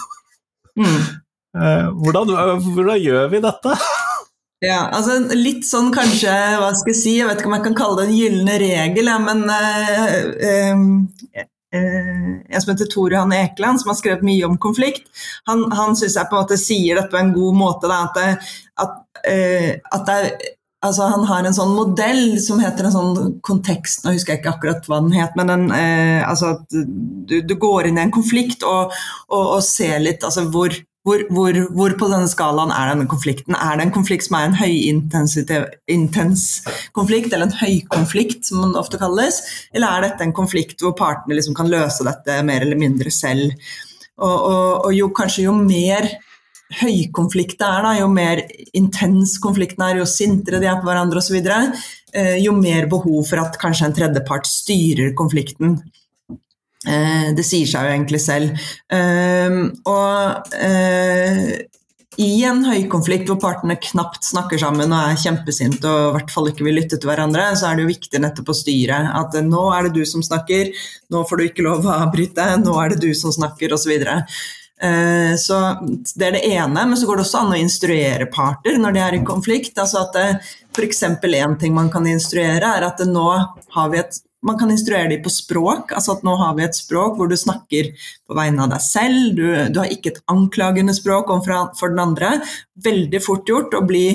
Mm. 0.80 0.86
Mm. 0.86 1.06
eh, 1.60 1.86
hvordan, 2.00 2.36
hvordan 2.70 3.02
gjør 3.04 3.32
vi 3.34 3.42
dette? 3.44 3.78
Ja, 4.64 4.86
altså 4.88 5.18
litt 5.36 5.66
sånn 5.68 5.90
kanskje, 5.92 6.32
hva 6.56 6.70
skal 6.72 6.94
jeg 6.94 6.98
si, 7.02 7.10
jeg 7.18 7.28
vet 7.28 7.42
ikke 7.42 7.50
om 7.50 7.58
jeg 7.58 7.66
kan 7.66 7.76
kalle 7.76 7.98
det 8.00 8.06
en 8.06 8.16
gylne 8.16 8.54
regel, 8.62 9.10
ja, 9.12 9.18
men 9.20 9.42
uh, 9.44 10.72
Eh, 11.36 11.44
en 11.74 12.60
som 12.62 12.72
heter 12.72 12.88
Tore 12.92 13.18
Hanne 13.18 13.40
Ekeland, 13.44 13.80
som 13.80 13.90
har 13.90 13.98
skrevet 13.98 14.24
mye 14.26 14.46
om 14.46 14.58
konflikt. 14.58 15.08
Han, 15.50 15.66
han 15.74 15.96
syns 15.98 16.16
jeg 16.16 16.30
på 16.30 16.38
en 16.38 16.44
måte 16.44 16.60
sier 16.60 16.98
dette 16.98 17.12
på 17.12 17.20
en 17.20 17.34
god 17.34 17.58
måte. 17.58 17.90
Da, 17.90 18.02
at, 18.06 18.20
det, 18.20 18.52
at, 18.84 18.94
eh, 19.26 19.70
at 19.92 20.06
det, 20.08 20.52
altså, 20.86 21.10
han 21.12 21.26
har 21.28 21.46
en 21.46 21.56
sånn 21.56 21.74
modell 21.76 22.24
som 22.42 22.62
heter 22.62 22.88
en 22.88 22.96
sånn 22.96 23.38
kontekst 23.46 24.04
Nå 24.04 24.14
husker 24.16 24.34
jeg 24.34 24.42
ikke 24.42 24.56
akkurat 24.56 24.90
hva 24.90 25.00
den 25.04 25.16
het, 25.16 25.36
men 25.38 25.52
den, 25.52 25.70
eh, 25.74 26.22
altså 26.26 26.56
at 26.56 26.76
du, 26.76 27.40
du, 27.42 27.56
går 27.60 27.90
inn 27.90 28.00
i 28.00 28.04
en 28.06 28.14
konflikt 28.14 28.66
og, 28.66 28.94
og, 29.30 29.44
og 29.58 29.62
ser 29.66 29.98
litt 30.04 30.24
altså, 30.26 30.46
hvor 30.52 30.74
hvor, 31.06 31.22
hvor, 31.30 31.56
hvor, 31.70 31.92
på 32.00 32.08
denne 32.10 32.26
skalaen 32.26 32.72
er 32.74 32.90
denne 32.90 33.06
konflikten? 33.10 33.54
Er 33.54 33.78
det 33.78 33.86
en 33.86 33.94
konflikt 33.94 34.26
som 34.26 34.36
er 34.40 34.48
en 34.48 34.58
høyintens 34.58 36.46
konflikt, 36.96 37.30
eller 37.30 37.46
en 37.46 37.58
høykonflikt, 37.60 38.42
som 38.48 38.64
den 38.64 38.78
ofte 38.80 38.98
kalles? 38.98 39.38
Eller 39.70 39.86
er 39.86 40.08
dette 40.08 40.26
en 40.26 40.34
konflikt 40.34 40.82
hvor 40.82 40.96
partene 40.98 41.38
liksom 41.38 41.54
kan 41.54 41.70
løse 41.70 42.06
dette 42.06 42.40
mer 42.48 42.66
eller 42.66 42.80
mindre 42.80 43.12
selv? 43.14 43.54
Og, 44.16 44.34
og, 44.34 44.86
og 44.88 44.96
jo, 44.96 45.10
kanskje 45.14 45.46
jo 45.46 45.54
mer 45.54 46.08
høykonflikt 46.80 47.60
det 47.60 47.66
er, 47.68 47.84
da, 47.84 47.92
jo 48.00 48.08
mer 48.10 48.42
intens 48.74 49.36
konflikten 49.42 49.84
er, 49.86 50.00
jo 50.00 50.08
sintere 50.10 50.58
de 50.58 50.66
er 50.66 50.80
på 50.80 50.88
hverandre 50.88 51.22
osv., 51.22 51.36
eh, 51.38 52.36
jo 52.42 52.56
mer 52.56 52.88
behov 52.90 53.28
for 53.28 53.44
at 53.44 53.58
kanskje 53.62 53.86
en 53.86 53.94
tredjepart 53.94 54.50
styrer 54.50 55.14
konflikten. 55.18 55.78
Eh, 56.84 57.32
det 57.36 57.44
sier 57.46 57.68
seg 57.68 57.86
jo 57.86 57.94
egentlig 57.94 58.20
selv. 58.22 58.66
Ehm, 58.92 59.70
og 59.88 60.52
eh, 60.54 61.64
i 62.22 62.30
en 62.48 62.62
høykonflikt 62.64 63.28
hvor 63.28 63.40
partene 63.42 63.78
knapt 63.80 64.24
snakker 64.24 64.60
sammen 64.60 64.92
og 64.94 65.12
er 65.12 65.18
kjempesinte 65.20 65.88
og 65.90 66.10
i 66.10 66.12
hvert 66.16 66.30
fall 66.32 66.50
ikke 66.52 66.64
vil 66.64 66.78
lytte 66.80 67.00
til 67.00 67.10
hverandre, 67.10 67.48
så 67.58 67.70
er 67.70 67.76
det 67.76 67.86
jo 67.86 67.94
viktig 67.94 68.20
nettopp 68.22 68.52
å 68.52 68.58
styre. 68.60 69.00
At 69.22 69.34
eh, 69.38 69.46
nå 69.46 69.64
er 69.76 69.88
det 69.88 69.96
du 69.96 70.04
som 70.08 70.24
snakker, 70.24 70.70
nå 71.12 71.24
får 71.26 71.40
du 71.40 71.48
ikke 71.48 71.66
lov 71.66 71.88
å 71.88 71.96
avbryte, 71.96 72.52
nå 72.62 72.76
er 72.82 72.94
det 72.94 73.02
du 73.08 73.10
som 73.18 73.34
snakker, 73.34 73.74
osv. 73.76 73.96
Så 75.40 75.58
Det 76.12 76.26
er 76.26 76.34
det 76.34 76.48
ene, 76.50 76.82
men 76.84 76.98
så 77.00 77.06
går 77.08 77.16
det 77.16 77.22
også 77.24 77.38
an 77.40 77.54
å 77.54 77.56
instruere 77.56 78.26
parter 78.28 78.76
når 78.76 78.92
de 78.92 79.00
er 79.00 79.14
i 79.16 79.22
konflikt. 79.24 79.78
altså 79.80 80.02
at 80.02 80.18
F.eks. 80.76 81.00
en 81.02 81.56
ting 81.56 81.72
man 81.72 81.88
kan 81.88 82.04
instruere, 82.04 82.74
er 82.76 82.84
at 82.84 83.00
nå 83.08 83.24
har 83.72 83.88
vi 83.88 84.02
et 84.02 84.20
man 84.46 84.58
kan 84.60 84.70
instruere 84.70 85.10
dem 85.10 85.22
på 85.24 85.32
språk. 85.32 85.92
altså 85.92 86.16
at 86.16 86.24
Nå 86.26 86.36
har 86.40 86.54
vi 86.56 86.64
et 86.66 86.78
språk 86.78 87.18
hvor 87.18 87.28
du 87.30 87.36
snakker 87.36 87.92
på 88.26 88.38
vegne 88.38 88.64
av 88.64 88.72
deg 88.72 88.82
selv. 88.84 89.36
Du, 89.36 89.44
du 89.72 89.82
har 89.82 89.92
ikke 89.92 90.14
et 90.14 90.24
anklagende 90.32 90.94
språk 90.96 91.30
for 91.44 91.92
den 91.92 92.02
andre. 92.02 92.38
Veldig 92.86 93.22
fort 93.24 93.48
gjort 93.48 93.74
å, 93.74 93.84
bli, 93.86 94.08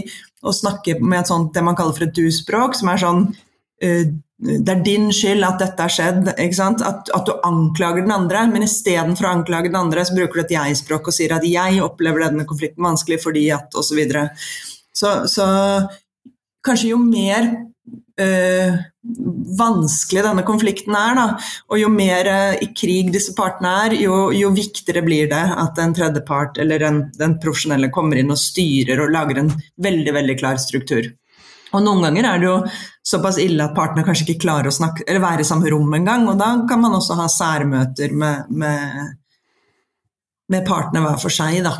å 0.44 0.56
snakke 0.56 1.00
med 1.04 1.30
sånt, 1.30 1.54
det 1.56 1.64
man 1.66 1.78
kaller 1.78 1.98
for 1.98 2.08
et 2.08 2.18
du-språk, 2.18 2.78
som 2.80 2.92
er 2.94 3.02
sånn 3.02 3.26
uh, 3.32 4.06
det 4.42 4.74
er 4.74 4.80
din 4.82 5.12
skyld 5.14 5.46
at 5.46 5.60
dette 5.62 5.86
har 5.86 5.94
skjedd. 5.94 6.30
At, 6.34 7.12
at, 7.14 7.28
du 7.28 7.34
anklager 7.46 8.02
den 8.02 8.14
andre, 8.16 8.48
men 8.50 8.66
istedenfor 8.66 9.28
å 9.28 9.34
anklage 9.36 9.70
den 9.70 9.78
andre, 9.78 10.02
så 10.08 10.16
bruker 10.18 10.42
du 10.42 10.44
et 10.48 10.56
jeg-språk 10.56 11.12
og 11.12 11.14
sier 11.14 11.36
at 11.36 11.46
'jeg 11.46 11.82
opplever 11.86 12.26
denne 12.26 12.48
konflikten 12.50 12.88
vanskelig 12.88 13.22
fordi 13.22 13.52
at' 13.54 13.78
osv. 13.78 13.92
Så, 13.92 13.96
videre. 14.00 14.30
så 14.94 15.28
Så 15.30 15.46
kanskje 16.66 16.90
jo 16.90 16.98
mer 16.98 17.71
øh, 18.22 18.76
vanskelig 19.58 20.24
denne 20.26 20.44
konflikten 20.48 20.96
er, 20.98 21.16
da, 21.18 21.26
og 21.72 21.82
jo 21.82 21.90
mer 21.94 22.30
øh, 22.32 22.60
i 22.62 22.70
krig 22.78 23.10
disse 23.14 23.34
partene 23.38 23.72
er, 23.86 23.96
jo, 24.02 24.30
jo 24.36 24.52
viktigere 24.56 25.04
blir 25.06 25.32
det 25.32 25.42
at 25.64 25.80
en 25.82 25.96
tredjepart 25.98 26.62
eller 26.62 26.86
en, 26.88 27.02
den 27.18 27.38
profesjonelle 27.42 27.92
kommer 27.94 28.22
inn 28.22 28.34
og 28.34 28.40
styrer 28.42 29.02
og 29.02 29.14
lager 29.16 29.42
en 29.42 29.52
veldig, 29.82 30.16
veldig 30.20 30.38
klar 30.44 30.62
struktur. 30.62 31.10
Og 31.72 31.84
Noen 31.86 32.04
ganger 32.04 32.28
er 32.28 32.42
det 32.42 32.50
jo 32.50 32.56
såpass 33.14 33.40
ille 33.42 33.64
at 33.64 33.76
partene 33.76 34.04
kanskje 34.06 34.28
ikke 34.28 34.44
klarer 34.44 34.70
å 34.70 34.76
snakke, 34.76 35.06
eller 35.08 35.24
være 35.24 35.46
i 35.46 35.48
samme 35.48 35.72
rom 35.72 35.94
engang. 35.96 36.28
Og 36.28 36.40
da 36.40 36.52
kan 36.68 36.82
man 36.84 36.98
også 36.98 37.16
ha 37.20 37.30
særmøter 37.32 38.12
med, 38.12 38.52
med, 38.52 39.16
med 40.52 40.68
partene 40.68 41.04
hver 41.06 41.22
for 41.22 41.34
seg. 41.34 41.62
da. 41.64 41.78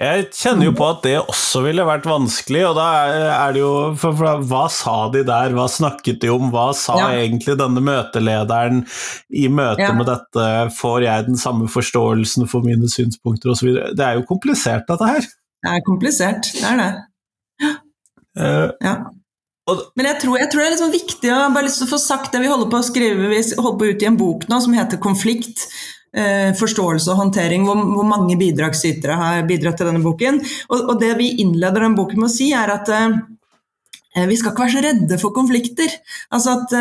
Jeg 0.00 0.30
kjenner 0.32 0.64
jo 0.64 0.72
på 0.78 0.86
at 0.88 1.02
det 1.04 1.18
også 1.20 1.60
ville 1.66 1.84
vært 1.84 2.06
vanskelig, 2.08 2.62
og 2.70 2.78
da 2.78 2.86
er 3.34 3.52
det 3.52 3.60
jo 3.60 3.72
for, 4.00 4.16
for, 4.16 4.46
Hva 4.48 4.62
sa 4.72 4.94
de 5.12 5.20
der, 5.28 5.52
hva 5.52 5.66
snakket 5.68 6.22
de 6.22 6.30
om, 6.32 6.46
hva 6.54 6.70
sa 6.76 6.96
ja. 7.02 7.10
egentlig 7.26 7.58
denne 7.60 7.82
møtelederen 7.84 8.80
i 9.28 9.44
møte 9.52 9.84
ja. 9.84 9.92
med 9.98 10.08
dette, 10.08 10.46
får 10.78 11.04
jeg 11.04 11.28
den 11.28 11.36
samme 11.40 11.68
forståelsen 11.68 12.48
for 12.48 12.64
mine 12.64 12.88
synspunkter 12.88 13.52
osv. 13.52 13.74
Det 13.92 14.06
er 14.06 14.16
jo 14.16 14.24
komplisert, 14.30 14.88
dette 14.88 15.12
her. 15.12 15.30
Det 15.60 15.76
er 15.76 15.84
komplisert, 15.84 16.48
det 16.56 16.66
er 16.72 16.80
det. 16.80 16.90
Uh, 18.40 18.68
ja. 18.80 18.96
Men 20.00 20.08
jeg 20.08 20.22
tror, 20.22 20.40
jeg 20.40 20.48
tror, 20.48 20.62
det 20.62 20.66
er 20.70 20.76
liksom 20.78 20.96
viktig 20.96 21.30
å 21.34 21.38
bare 21.52 21.68
lyst 21.68 21.82
til 21.82 21.90
å 21.90 21.92
få 21.92 22.00
sagt 22.00 22.32
det 22.32 22.40
vi 22.40 22.48
holder 22.50 22.72
på 22.72 22.80
å 22.80 22.86
skrive, 22.88 23.28
vi 23.28 23.42
holder 23.52 23.78
på 23.82 23.92
ut 23.92 24.04
i 24.04 24.08
en 24.08 24.18
bok 24.18 24.48
nå 24.48 24.64
som 24.64 24.74
heter 24.74 24.96
'Konflikt'. 24.96 25.68
Eh, 26.10 26.50
forståelse 26.58 27.12
og 27.12 27.20
håndtering, 27.20 27.62
hvor, 27.68 27.78
hvor, 27.86 28.02
mange 28.02 28.34
bidragsytere 28.34 29.14
har 29.14 29.44
bidratt 29.46 29.76
til 29.78 29.86
denne 29.86 30.02
boken. 30.02 30.40
Og, 30.66 30.80
og, 30.80 30.96
det 30.98 31.12
vi 31.20 31.28
innleder 31.44 31.86
den 31.86 31.94
boken 31.94 32.18
med 32.18 32.26
å 32.26 32.32
si, 32.34 32.48
er 32.50 32.72
at 32.74 32.90
eh, 32.90 33.20
eh 34.18 34.26
vi 34.26 34.38
skal 34.40 34.50
ikke 34.50 34.64
være 34.64 34.74
så 34.74 34.82
redde 34.88 35.18
for 35.22 35.30
konflikter. 35.36 35.94
Altså 36.34 36.56
at 36.58 36.74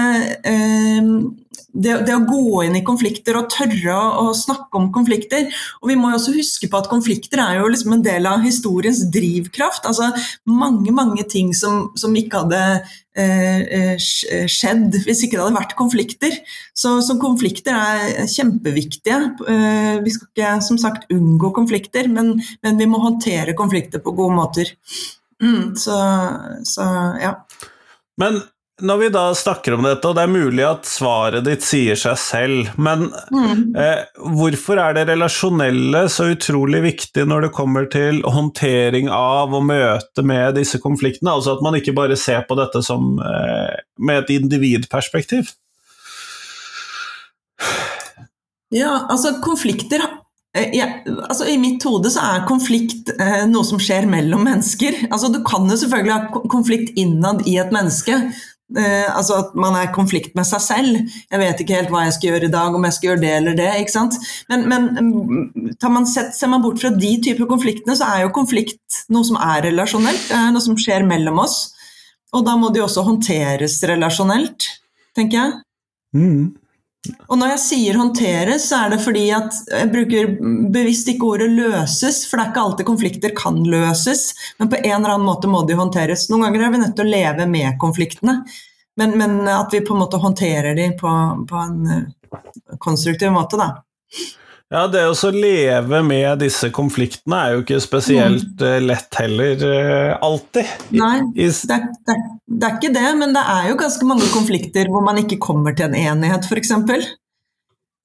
det, 1.74 1.94
det, 2.08 2.16
å 2.16 2.26
gå 2.26 2.64
inn 2.66 2.78
i 2.80 2.84
konflikter 2.86 3.38
og 3.38 3.50
tørre 3.54 3.96
å, 4.20 4.30
snakke 4.38 4.80
om 4.80 4.88
konflikter 4.94 5.46
Og 5.82 5.92
vi 5.92 5.98
må 6.00 6.10
jo 6.12 6.18
også 6.18 6.34
huske 6.34 6.70
på 6.70 6.80
at 6.80 6.90
konflikter 6.90 7.42
er 7.44 7.60
jo 7.60 7.70
liksom 7.70 7.94
en 7.96 8.06
del 8.06 8.26
av 8.30 8.42
historiens 8.46 9.04
drivkraft. 9.14 9.86
altså 9.90 10.10
Mange 10.50 10.94
mange 10.96 11.26
ting 11.30 11.54
som, 11.58 11.90
som 12.00 12.16
ikke 12.18 12.44
hadde 12.44 12.64
eh, 13.20 13.62
eh 13.78 14.48
skjedd 14.50 14.98
hvis 15.06 15.24
ikke 15.26 15.38
det 15.38 15.46
hadde 15.46 15.60
vært 15.60 15.78
konflikter. 15.80 16.36
Så, 16.74 17.00
så 17.06 17.20
konflikter 17.22 17.78
er 17.78 18.28
kjempeviktige. 18.30 19.22
Eh, 19.54 19.96
vi 20.06 20.16
skal 20.16 20.30
ikke 20.32 20.54
som 20.66 20.82
sagt 20.82 21.10
unngå 21.14 21.54
konflikter, 21.56 22.10
men, 22.10 22.38
men 22.66 22.82
vi 22.82 22.90
må 22.90 23.02
håndtere 23.04 23.58
konflikter 23.58 24.02
på 24.04 24.16
gode 24.18 24.38
måter. 24.40 24.74
Mm, 25.44 25.76
så, 25.80 25.98
så 26.68 26.88
ja. 27.22 27.36
Men 28.20 28.42
når 28.82 28.98
vi 28.98 29.10
da 29.14 29.24
snakker 29.36 29.76
om 29.76 29.86
dette, 29.86 30.08
og 30.08 30.16
det 30.18 30.24
er 30.26 30.32
mulig 30.32 30.64
at 30.66 30.88
svaret 30.88 31.46
ditt 31.46 31.64
sier 31.66 31.98
seg 32.00 32.18
selv, 32.22 32.72
men 32.80 33.08
mm. 33.34 33.76
eh, 33.78 34.04
hvorfor 34.38 34.82
er 34.82 34.98
det 34.98 35.08
relasjonelle 35.10 36.06
så 36.12 36.30
utrolig 36.34 36.82
viktig 36.86 37.26
når 37.30 37.48
det 37.48 37.54
kommer 37.56 37.90
til 37.92 38.22
håndtering 38.24 39.12
av 39.14 39.56
og 39.56 39.66
møte 39.70 40.26
med 40.26 40.58
disse 40.60 40.82
konfliktene? 40.84 41.36
Altså 41.36 41.58
at 41.58 41.66
man 41.66 41.78
ikke 41.80 41.96
bare 41.98 42.18
ser 42.20 42.46
på 42.50 42.58
dette 42.60 42.84
som 42.86 43.18
eh, 43.24 43.80
med 44.00 44.24
et 44.24 44.36
individperspektiv? 44.40 45.52
Ja, 48.76 49.08
altså 49.10 49.34
konflikter 49.42 50.04
eh, 50.56 50.70
ja, 50.78 50.88
altså 51.26 51.48
I 51.50 51.58
mitt 51.62 51.84
hode 51.88 52.12
så 52.14 52.22
er 52.36 52.46
konflikt 52.50 53.10
eh, 53.18 53.44
noe 53.50 53.66
som 53.68 53.82
skjer 53.82 54.08
mellom 54.10 54.46
mennesker. 54.46 55.08
Altså 55.10 55.32
Du 55.34 55.42
kan 55.48 55.68
jo 55.70 55.78
selvfølgelig 55.80 56.16
ha 56.16 56.46
konflikt 56.52 56.96
innad 57.00 57.48
i 57.50 57.58
et 57.62 57.74
menneske, 57.76 58.20
Eh, 58.78 59.18
altså 59.18 59.40
at 59.42 59.56
man 59.58 59.74
er 59.74 59.88
i 59.88 59.94
konflikt 59.94 60.36
med 60.38 60.46
seg 60.46 60.62
selv. 60.62 61.16
Jeg 61.32 61.42
vet 61.42 61.64
ikke 61.64 61.78
helt 61.80 61.94
hva 61.94 62.04
jeg 62.06 62.16
skal 62.18 62.30
gjøre 62.30 62.50
i 62.50 62.54
dag, 62.54 62.76
om 62.78 62.86
jeg 62.86 62.98
skal 62.98 63.10
gjøre 63.10 63.24
det 63.24 63.32
eller 63.40 63.58
det. 63.58 63.70
ikke 63.82 63.96
sant? 63.96 64.20
Men, 64.52 64.68
men 64.70 64.88
mm, 65.10 65.74
man 65.90 66.06
sett, 66.10 66.36
ser 66.38 66.52
man 66.54 66.62
bort 66.66 66.82
fra 66.82 66.94
de 66.94 67.12
typer 67.26 67.50
konfliktene, 67.50 67.98
så 67.98 68.12
er 68.14 68.26
jo 68.26 68.36
konflikt 68.36 69.02
noe 69.10 69.26
som 69.26 69.40
er 69.42 69.66
relasjonelt. 69.70 70.30
Det 70.30 70.38
er 70.38 70.54
noe 70.54 70.66
som 70.66 70.78
skjer 70.78 71.08
mellom 71.08 71.42
oss. 71.42 71.58
Og 72.38 72.46
da 72.46 72.54
må 72.62 72.70
jo 72.76 72.86
også 72.86 73.08
håndteres 73.08 73.80
relasjonelt, 73.90 74.70
tenker 75.18 75.42
jeg. 75.42 75.56
Mm. 76.14 76.44
Og 77.08 77.38
når 77.40 77.54
jeg 77.54 77.62
sier 77.64 77.98
håndteres, 77.98 78.66
så 78.70 78.82
er 78.84 78.94
det 78.94 79.00
fordi 79.02 79.30
at 79.32 79.56
jeg 79.72 79.92
bruker 79.94 80.34
bevisst 80.74 81.08
ikke 81.08 81.30
ordet 81.30 81.48
løses, 81.54 82.26
for 82.28 82.36
det 82.36 82.44
er 82.44 82.52
ikke 82.52 82.64
alltid 82.66 82.90
konflikter 82.90 83.36
kan 83.38 83.62
løses, 83.64 84.26
men 84.60 84.72
på 84.72 84.82
en 84.82 84.98
eller 84.98 85.14
annen 85.16 85.28
måte 85.30 85.52
må 85.52 85.64
de 85.68 85.78
håndteres. 85.80 86.28
Noen 86.30 86.48
ganger 86.48 86.66
er 86.66 86.74
vi 86.74 86.82
nødt 86.82 86.98
til 86.98 87.08
å 87.08 87.14
leve 87.14 87.48
med 87.48 87.80
konfliktene, 87.82 88.42
men, 89.00 89.16
men 89.22 89.40
at 89.48 89.72
vi 89.72 89.80
på 89.86 89.96
en 89.96 90.04
måte 90.04 90.20
håndterer 90.20 90.76
de 90.76 90.90
på, 91.00 91.14
på 91.48 91.64
en 91.64 91.80
eh, 91.96 92.76
konstruktiv 92.84 93.32
måte, 93.32 93.62
da. 93.62 93.70
Ja, 94.70 94.84
det 94.86 95.02
å 95.10 95.30
leve 95.34 96.04
med 96.06 96.44
disse 96.44 96.68
konfliktene 96.70 97.38
er 97.42 97.56
jo 97.56 97.62
ikke 97.64 97.80
spesielt 97.82 98.60
mm. 98.62 98.84
lett 98.86 99.18
heller, 99.18 99.64
uh, 99.66 100.12
alltid. 100.28 100.76
Nei, 100.94 101.16
det 101.34 101.48
er, 101.50 101.88
det, 101.90 102.14
er, 102.14 102.20
det 102.46 102.68
er, 102.68 102.76
ikke 102.78 102.92
det, 102.94 103.08
men 103.18 103.34
det 103.34 103.42
er 103.56 103.72
jo 103.72 103.80
ganske 103.80 104.06
mange 104.06 104.28
konflikter 104.30 104.92
hvor 104.94 105.02
man 105.08 105.18
ikke 105.24 105.40
kommer 105.42 105.74
til 105.74 105.90
en 105.90 105.98
enighet, 105.98 106.46
f.eks. 106.46 106.76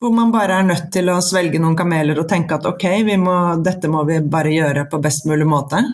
Hvor 0.00 0.16
man 0.16 0.32
bare 0.32 0.62
er 0.62 0.70
nødt 0.70 0.88
til 0.92 1.12
å 1.12 1.18
svelge 1.24 1.60
noen 1.60 1.76
kameler 1.76 2.22
og 2.22 2.30
tenke 2.32 2.56
at 2.56 2.64
ok, 2.68 2.88
må, 3.20 3.36
dette 3.64 3.92
må 3.92 4.00
vi 4.08 4.22
bare 4.24 4.56
gjøre 4.56 4.88
på 4.88 5.02
best 5.04 5.28
mulig 5.28 5.46
måte. 5.48 5.84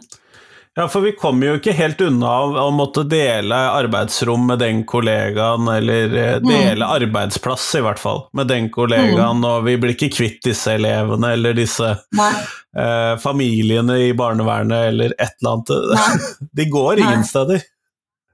Ja, 0.78 0.88
for 0.88 1.02
vi 1.02 1.12
kommer 1.18 1.48
jo 1.48 1.56
ikke 1.58 1.72
helt 1.74 2.00
unna 2.04 2.30
å 2.62 2.68
måtte 2.70 3.02
dele 3.10 3.56
arbeidsrom 3.74 4.44
med 4.52 4.60
den 4.62 4.84
kollegaen, 4.88 5.66
eller 5.68 6.14
eh, 6.14 6.36
mm. 6.38 6.46
dele 6.46 6.86
mm. 6.86 6.92
arbeidsplass, 6.94 7.64
i 7.80 7.82
hvert 7.82 7.98
fall, 7.98 8.22
med 8.38 8.46
den 8.52 8.68
kollegaen, 8.70 9.42
mm. 9.42 9.48
og 9.48 9.66
vi 9.66 9.74
blir 9.82 9.96
ikke 9.96 10.12
kvitt 10.14 10.38
disse 10.46 10.76
elevene 10.78 11.32
eller 11.34 11.58
disse 11.58 11.90
eh, 11.90 13.14
familiene 13.18 13.98
i 14.06 14.12
barnevernet 14.14 14.92
eller 14.92 15.16
et 15.18 15.34
eller 15.42 15.56
annet. 15.56 16.14
De 16.62 16.68
går 16.70 17.02
ingen 17.02 17.24
Nei. 17.24 17.32
steder. 17.32 17.66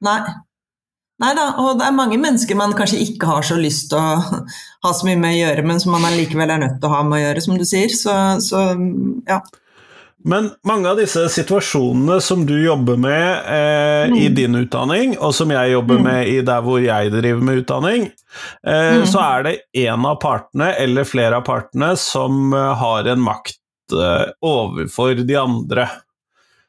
Nei. 0.04 0.20
Nei 1.16 1.32
da, 1.32 1.46
og 1.62 1.78
det 1.80 1.86
er 1.86 1.96
mange 1.96 2.18
mennesker 2.20 2.58
man 2.58 2.74
kanskje 2.76 3.00
ikke 3.00 3.30
har 3.30 3.44
så 3.48 3.56
lyst 3.56 3.88
til 3.88 3.96
å 3.96 4.42
ha 4.84 4.90
så 4.92 5.06
mye 5.08 5.16
med 5.16 5.32
å 5.32 5.38
gjøre, 5.38 5.62
men 5.64 5.80
som 5.80 5.96
man 5.96 6.04
allikevel 6.04 6.52
er 6.52 6.60
nødt 6.60 6.82
til 6.82 6.90
å 6.90 6.98
ha 6.98 7.06
med 7.08 7.16
å 7.16 7.22
gjøre, 7.22 7.44
som 7.46 7.56
du 7.56 7.64
sier. 7.64 7.88
Så, 7.96 8.12
så 8.44 8.66
ja. 9.24 9.40
Men 10.24 10.48
mange 10.66 10.88
av 10.90 10.96
disse 10.98 11.26
situasjonene 11.30 12.16
som 12.24 12.46
du 12.48 12.54
jobber 12.58 12.96
med 12.98 13.28
eh, 13.52 14.08
mm. 14.10 14.16
i 14.18 14.28
din 14.32 14.56
utdanning, 14.58 15.14
og 15.20 15.34
som 15.36 15.52
jeg 15.52 15.74
jobber 15.74 16.00
mm. 16.00 16.06
med 16.08 16.30
i 16.32 16.38
der 16.46 16.64
hvor 16.64 16.80
jeg 16.82 17.12
driver 17.14 17.44
med 17.44 17.60
utdanning, 17.62 18.08
eh, 18.66 18.96
mm. 18.96 19.04
så 19.10 19.22
er 19.22 19.46
det 19.46 19.54
en 19.86 20.08
av 20.08 20.18
partene, 20.22 20.72
eller 20.82 21.06
flere 21.08 21.38
av 21.38 21.46
partene, 21.46 21.92
som 22.00 22.48
eh, 22.56 22.72
har 22.80 23.12
en 23.12 23.22
makt 23.22 23.94
eh, 23.94 24.26
overfor 24.46 25.20
de 25.20 25.38
andre. 25.38 25.88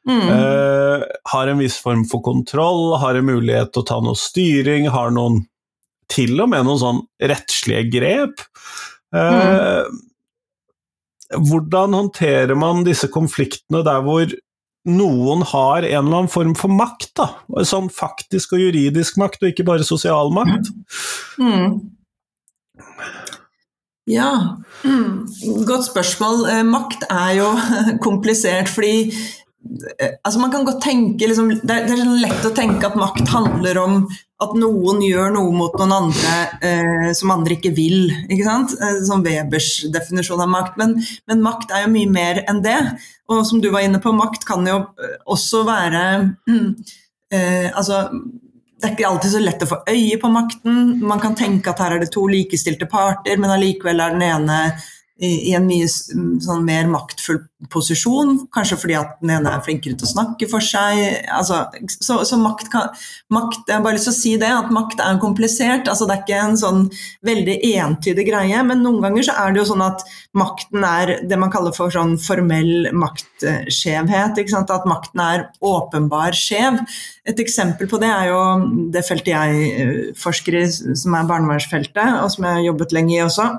Mm. 0.08 0.28
Eh, 0.36 1.06
har 1.32 1.50
en 1.50 1.62
viss 1.64 1.80
form 1.82 2.04
for 2.08 2.22
kontroll, 2.24 2.98
har 3.00 3.16
en 3.16 3.26
mulighet 3.26 3.72
til 3.72 3.82
å 3.82 3.88
ta 3.90 4.02
noe 4.04 4.18
styring, 4.18 4.90
har 4.92 5.10
noen 5.16 5.42
til 6.12 6.38
og 6.40 6.52
med 6.52 6.68
noen 6.68 6.80
sånn 6.80 7.00
rettslige 7.20 7.88
grep. 7.96 8.44
Mm. 9.08 9.98
Hvordan 11.28 11.96
håndterer 11.96 12.56
man 12.56 12.86
disse 12.86 13.10
konfliktene 13.12 13.82
der 13.84 14.04
hvor 14.06 14.30
noen 14.88 15.42
har 15.50 15.84
en 15.84 16.06
eller 16.06 16.22
annen 16.22 16.32
form 16.32 16.54
for 16.56 16.72
makt? 16.72 17.10
da? 17.20 17.28
Sånn 17.68 17.90
faktisk 17.92 18.54
og 18.56 18.62
juridisk 18.62 19.18
makt, 19.20 19.42
og 19.42 19.52
ikke 19.52 19.66
bare 19.68 19.86
sosial 19.86 20.32
makt? 20.34 20.70
Mm. 21.40 21.80
Ja, 24.08 24.56
mm. 24.88 25.64
godt 25.68 25.84
spørsmål. 25.90 26.46
Eh, 26.48 26.64
makt 26.64 27.04
er 27.12 27.34
jo 27.42 27.50
komplisert, 28.06 28.70
fordi 28.72 29.12
altså 30.22 30.40
man 30.40 30.52
kan 30.52 30.64
godt 30.66 30.80
tenke 30.84 31.28
liksom, 31.28 31.50
det, 31.52 31.74
er, 31.74 31.84
det 31.86 31.94
er 31.94 32.00
sånn 32.02 32.22
lett 32.22 32.46
å 32.46 32.54
tenke 32.56 32.88
at 32.88 32.96
makt 32.98 33.30
handler 33.32 33.80
om 33.82 34.00
at 34.38 34.54
noen 34.54 35.00
gjør 35.02 35.32
noe 35.34 35.50
mot 35.54 35.74
noen 35.80 35.94
andre 35.96 36.34
eh, 36.62 37.08
som 37.18 37.32
andre 37.34 37.56
ikke 37.56 37.72
vil. 37.74 38.12
ikke 38.30 38.46
sant? 38.46 38.74
Som 39.06 39.24
Webers 39.26 39.70
definisjon 39.94 40.42
av 40.44 40.50
makt. 40.52 40.76
Men, 40.78 40.94
men, 41.26 41.42
makt 41.42 41.74
er 41.74 41.84
jo 41.84 41.94
mye 41.96 42.10
mer 42.12 42.42
enn 42.46 42.62
det. 42.62 42.78
Og 43.28 43.42
som 43.48 43.62
du 43.62 43.72
var 43.74 43.82
inne 43.86 43.98
på, 44.02 44.14
makt 44.14 44.46
kan 44.48 44.62
jo 44.68 44.78
eh, 44.94 45.16
også 45.26 45.64
være 45.66 46.04
eh, 47.34 47.66
Altså, 47.72 48.04
det 48.78 48.86
er 48.86 48.94
ikke 48.94 49.08
alltid 49.08 49.34
så 49.34 49.42
lett 49.42 49.66
å 49.66 49.70
få 49.72 49.80
øye 49.90 50.20
på 50.22 50.30
makten. 50.30 50.78
Man 51.02 51.22
kan 51.22 51.34
tenke 51.38 51.74
at 51.74 51.82
her 51.82 51.96
er 51.96 52.04
det 52.04 52.12
to 52.14 52.28
likestilte 52.30 52.86
parter, 52.90 53.40
men 53.42 53.50
allikevel 53.50 54.04
er 54.04 54.14
den 54.14 54.22
ene 54.28 54.60
i, 55.18 55.50
en 55.58 55.66
mye 55.66 55.88
sånn 55.90 56.62
mer 56.62 56.86
maktfull 56.90 57.40
posisjon, 57.72 58.44
kanskje 58.54 58.76
fordi 58.78 58.94
at 58.94 59.16
den 59.18 59.32
ene 59.34 59.50
er 59.50 59.62
flinkere 59.64 59.98
til 59.98 60.06
å 60.06 60.10
snakke 60.12 60.46
for 60.50 60.62
seg. 60.62 61.00
Altså, 61.34 61.64
så, 61.90 62.20
så 62.28 62.38
makt, 62.38 62.68
kan, 62.70 62.92
makt, 63.34 63.64
Jeg 63.66 63.74
har 63.74 63.82
bare 63.82 63.96
lyst 63.96 64.06
til 64.06 64.14
å 64.14 64.18
si 64.18 64.34
det, 64.38 64.50
at 64.54 64.70
makt 64.74 65.02
er 65.02 65.18
komplisert. 65.22 65.90
Altså, 65.90 66.06
det 66.06 66.14
er 66.14 66.22
ikke 66.22 66.42
en 66.44 66.58
sånn 66.60 66.84
veldig 67.26 67.56
entydig 67.72 68.28
greie, 68.28 68.62
men 68.68 68.84
noen 68.84 69.02
ganger 69.02 69.26
så 69.26 69.34
er 69.42 69.54
det 69.54 69.62
jo 69.62 69.68
sånn 69.72 69.82
at 69.88 70.04
makten 70.38 70.86
er 70.86 71.14
det 71.26 71.40
man 71.40 71.50
kaller 71.50 71.74
for 71.74 71.90
sånn 71.90 72.14
formell 72.22 72.92
maktskjevhet. 72.94 74.38
At 74.38 74.86
makten 74.86 75.24
er 75.24 75.48
åpenbar 75.64 76.36
skjev. 76.38 76.78
Et 77.28 77.42
eksempel 77.42 77.90
på 77.90 77.98
det 77.98 78.12
er 78.12 78.30
jo 78.30 78.40
det 78.94 79.02
feltet 79.08 79.34
jeg 79.34 79.66
eh, 79.74 79.92
forsker 80.16 80.60
i, 80.62 80.64
som 80.70 81.18
er 81.18 81.26
barnevernsfeltet, 81.28 82.22
og 82.22 82.30
som 82.32 82.46
jeg 82.46 82.60
har 82.60 82.66
jobbet 82.70 82.94
lenge 82.94 83.16
i 83.16 83.22
også, 83.26 83.50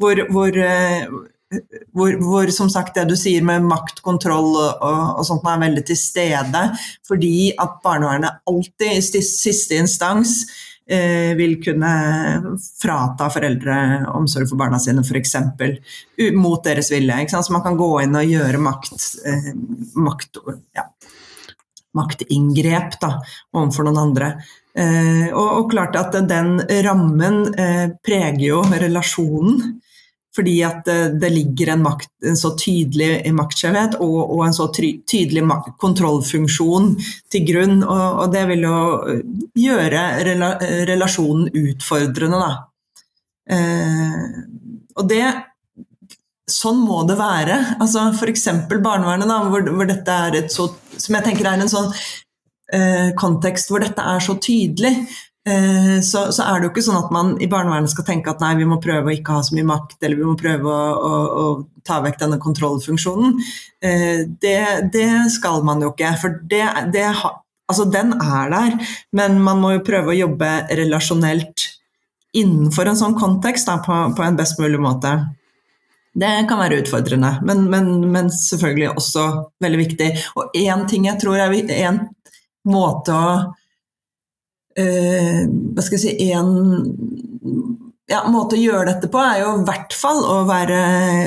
hvor, 0.00 0.24
hvor 0.32 0.56
Eh, 0.70 1.06
hvor, 1.92 2.14
hvor, 2.22 2.50
som 2.54 2.70
sagt 2.70 2.94
det 2.94 3.08
du 3.10 3.16
sier 3.18 3.42
med 3.46 3.66
makt, 3.66 4.02
kontroll 4.06 4.52
og, 4.54 4.82
og, 5.18 5.22
sånt 5.26 5.46
er 5.50 5.62
veldig 5.64 5.84
til 5.88 5.98
stede. 5.98 6.64
Fordi 7.08 7.50
at 7.58 7.80
barnevernet 7.84 8.44
alltid 8.50 9.18
i 9.18 9.24
siste 9.26 9.80
instans 9.80 10.44
eh, 10.86 11.32
vil 11.38 11.58
kunne 11.64 11.90
frata 12.82 13.30
foreldre 13.34 13.80
omsorg 14.14 14.50
for 14.50 14.60
barna 14.60 14.78
sine, 14.82 15.02
f.eks. 15.02 15.36
Mot 16.38 16.62
deres 16.66 16.92
vilje. 16.94 17.26
Så 17.34 17.50
man 17.54 17.66
kan 17.66 17.78
gå 17.80 17.90
inn 18.04 18.16
og 18.20 18.30
gjøre 18.36 18.62
makt, 18.62 19.10
eh, 19.26 19.52
makt 19.98 20.42
ja, 20.78 20.86
maktinngrep 21.98 22.98
da, 23.02 23.16
overfor 23.58 23.90
noen 23.90 24.02
andre. 24.06 24.32
Eh, 24.78 25.28
og, 25.34 25.46
og, 25.48 25.70
klart 25.72 25.98
at 25.98 26.14
den 26.30 26.60
rammen 26.86 27.48
eh, 27.58 27.88
preger 28.06 28.44
jo 28.52 28.60
relasjonen 28.70 29.80
fordi 30.36 30.60
at 30.62 30.86
det 31.18 31.30
ligger 31.34 31.72
en, 31.72 31.82
makt, 31.82 32.10
en 32.26 32.36
så 32.38 32.52
tydelig 32.58 33.32
maktskjevhet 33.34 33.96
og, 33.98 34.18
og, 34.22 34.44
en 34.46 34.54
så 34.54 34.68
tydelig 34.70 35.42
kontrollfunksjon 35.82 36.92
til 37.32 37.46
grunn. 37.48 37.80
Og, 37.82 38.04
og, 38.22 38.26
det 38.30 38.44
vil 38.52 38.62
jo 38.68 38.76
gjøre 39.58 40.04
rela, 40.28 40.52
relasjonen 40.86 41.50
utfordrende, 41.50 42.38
da. 42.44 42.52
Eh, 43.50 44.26
og 45.00 45.08
det 45.10 45.24
Sånn 46.50 46.80
må 46.82 47.04
det 47.06 47.14
være. 47.14 47.56
Altså 47.78 48.08
F.eks. 48.10 48.48
barnevernet, 48.70 49.28
da, 49.30 49.36
hvor, 49.46 49.62
hvor, 49.70 49.86
dette 49.86 50.16
er 50.26 50.40
et 50.40 50.50
så 50.50 50.66
Som 50.96 51.14
jeg 51.14 51.26
tenker 51.28 51.46
er 51.46 51.62
en 51.62 51.70
sånn 51.70 51.92
eh, 52.74 53.12
kontekst 53.18 53.70
hvor 53.70 53.84
dette 53.84 54.02
er 54.02 54.24
så 54.24 54.34
tydelig. 54.42 54.90
Eh, 55.48 56.00
så, 56.00 56.32
så, 56.32 56.44
er 56.44 56.60
det 56.60 56.68
jo 56.68 56.70
ikke 56.74 56.84
sånn 56.84 56.98
at 56.98 57.12
man 57.14 57.32
i 57.40 57.48
barnevernet 57.48 57.88
skal 57.92 58.04
tenke 58.04 58.32
at 58.32 58.42
nei, 58.44 58.52
vi 58.58 58.68
må 58.68 58.76
prøve 58.82 59.08
å 59.08 59.14
ikke 59.14 59.38
ha 59.38 59.44
så 59.44 59.56
mye 59.56 59.68
makt, 59.70 59.96
eller 60.04 60.20
vi 60.20 60.26
må 60.28 60.34
prøve 60.38 60.68
å, 60.68 60.88
å, 61.00 61.20
å 61.42 61.84
ta 61.86 62.02
vekk 62.04 62.20
denne 62.20 62.40
kontrollfunksjonen. 62.42 63.38
Eh, 63.80 64.26
det, 64.42 64.60
det, 64.92 65.08
skal 65.32 65.64
man 65.66 65.80
jo 65.80 65.94
ikke. 65.94 66.12
For 66.20 66.36
det, 66.50 66.64
det, 66.92 67.06
altså 67.16 67.88
den 67.88 68.12
er 68.20 68.52
der, 68.52 68.94
men 69.16 69.40
man 69.44 69.62
må 69.62 69.74
jo 69.78 69.84
prøve 69.86 70.12
å 70.12 70.18
jobbe 70.18 70.52
relasjonelt 70.76 71.70
innenfor 72.36 72.90
en 72.90 72.98
sånn 72.98 73.16
kontekst 73.18 73.70
da, 73.70 73.78
på, 73.82 73.96
på, 74.16 74.24
en 74.26 74.36
best 74.38 74.60
mulig 74.60 74.78
måte. 74.82 75.14
Det 76.20 76.28
kan 76.50 76.60
være 76.60 76.82
utfordrende, 76.82 77.36
men, 77.46 77.64
men, 77.70 77.88
men 78.12 78.28
selvfølgelig 78.34 78.92
også 78.92 79.24
veldig 79.62 79.80
viktig. 79.80 80.10
Og 80.36 80.58
én 80.58 80.84
ting 80.90 81.08
jeg 81.08 81.20
tror 81.22 81.40
er 81.40 81.54
en 81.80 82.02
måte 82.68 83.14
å 83.14 83.32
eh, 84.78 85.46
hva 85.48 85.84
skal 85.84 85.98
jeg 85.98 86.02
si, 86.04 86.30
en 86.30 86.50
ja, 88.10 88.24
måte 88.30 88.56
å 88.56 88.60
gjøre 88.60 88.88
dette 88.88 89.10
på 89.10 89.20
er 89.22 89.42
jo 89.44 89.52
i 89.60 89.66
hvert 89.68 89.94
fall 89.94 90.22
å, 90.24 90.38
være, 90.48 90.80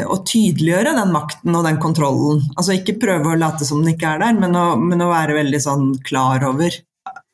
å 0.04 0.20
tydeliggjøre 0.28 0.96
den 0.98 1.14
makten 1.16 1.56
og 1.56 1.64
den 1.68 1.80
kontrollen. 1.84 2.44
Altså 2.58 2.76
ikke 2.76 2.98
prøve 3.02 3.32
å 3.32 3.40
late 3.40 3.68
som 3.68 3.84
den 3.84 3.96
ikke 3.96 4.16
er 4.16 4.24
der, 4.26 4.36
men 4.40 4.58
å, 4.60 4.74
men 4.80 5.04
å 5.04 5.12
være 5.12 5.38
veldig 5.40 5.62
sånn 5.64 5.94
klar 6.04 6.44
over 6.48 6.76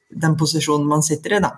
den 0.10 0.38
posisjonen 0.38 0.88
man 0.90 1.06
sitter 1.06 1.38
i, 1.38 1.42
da. 1.44 1.56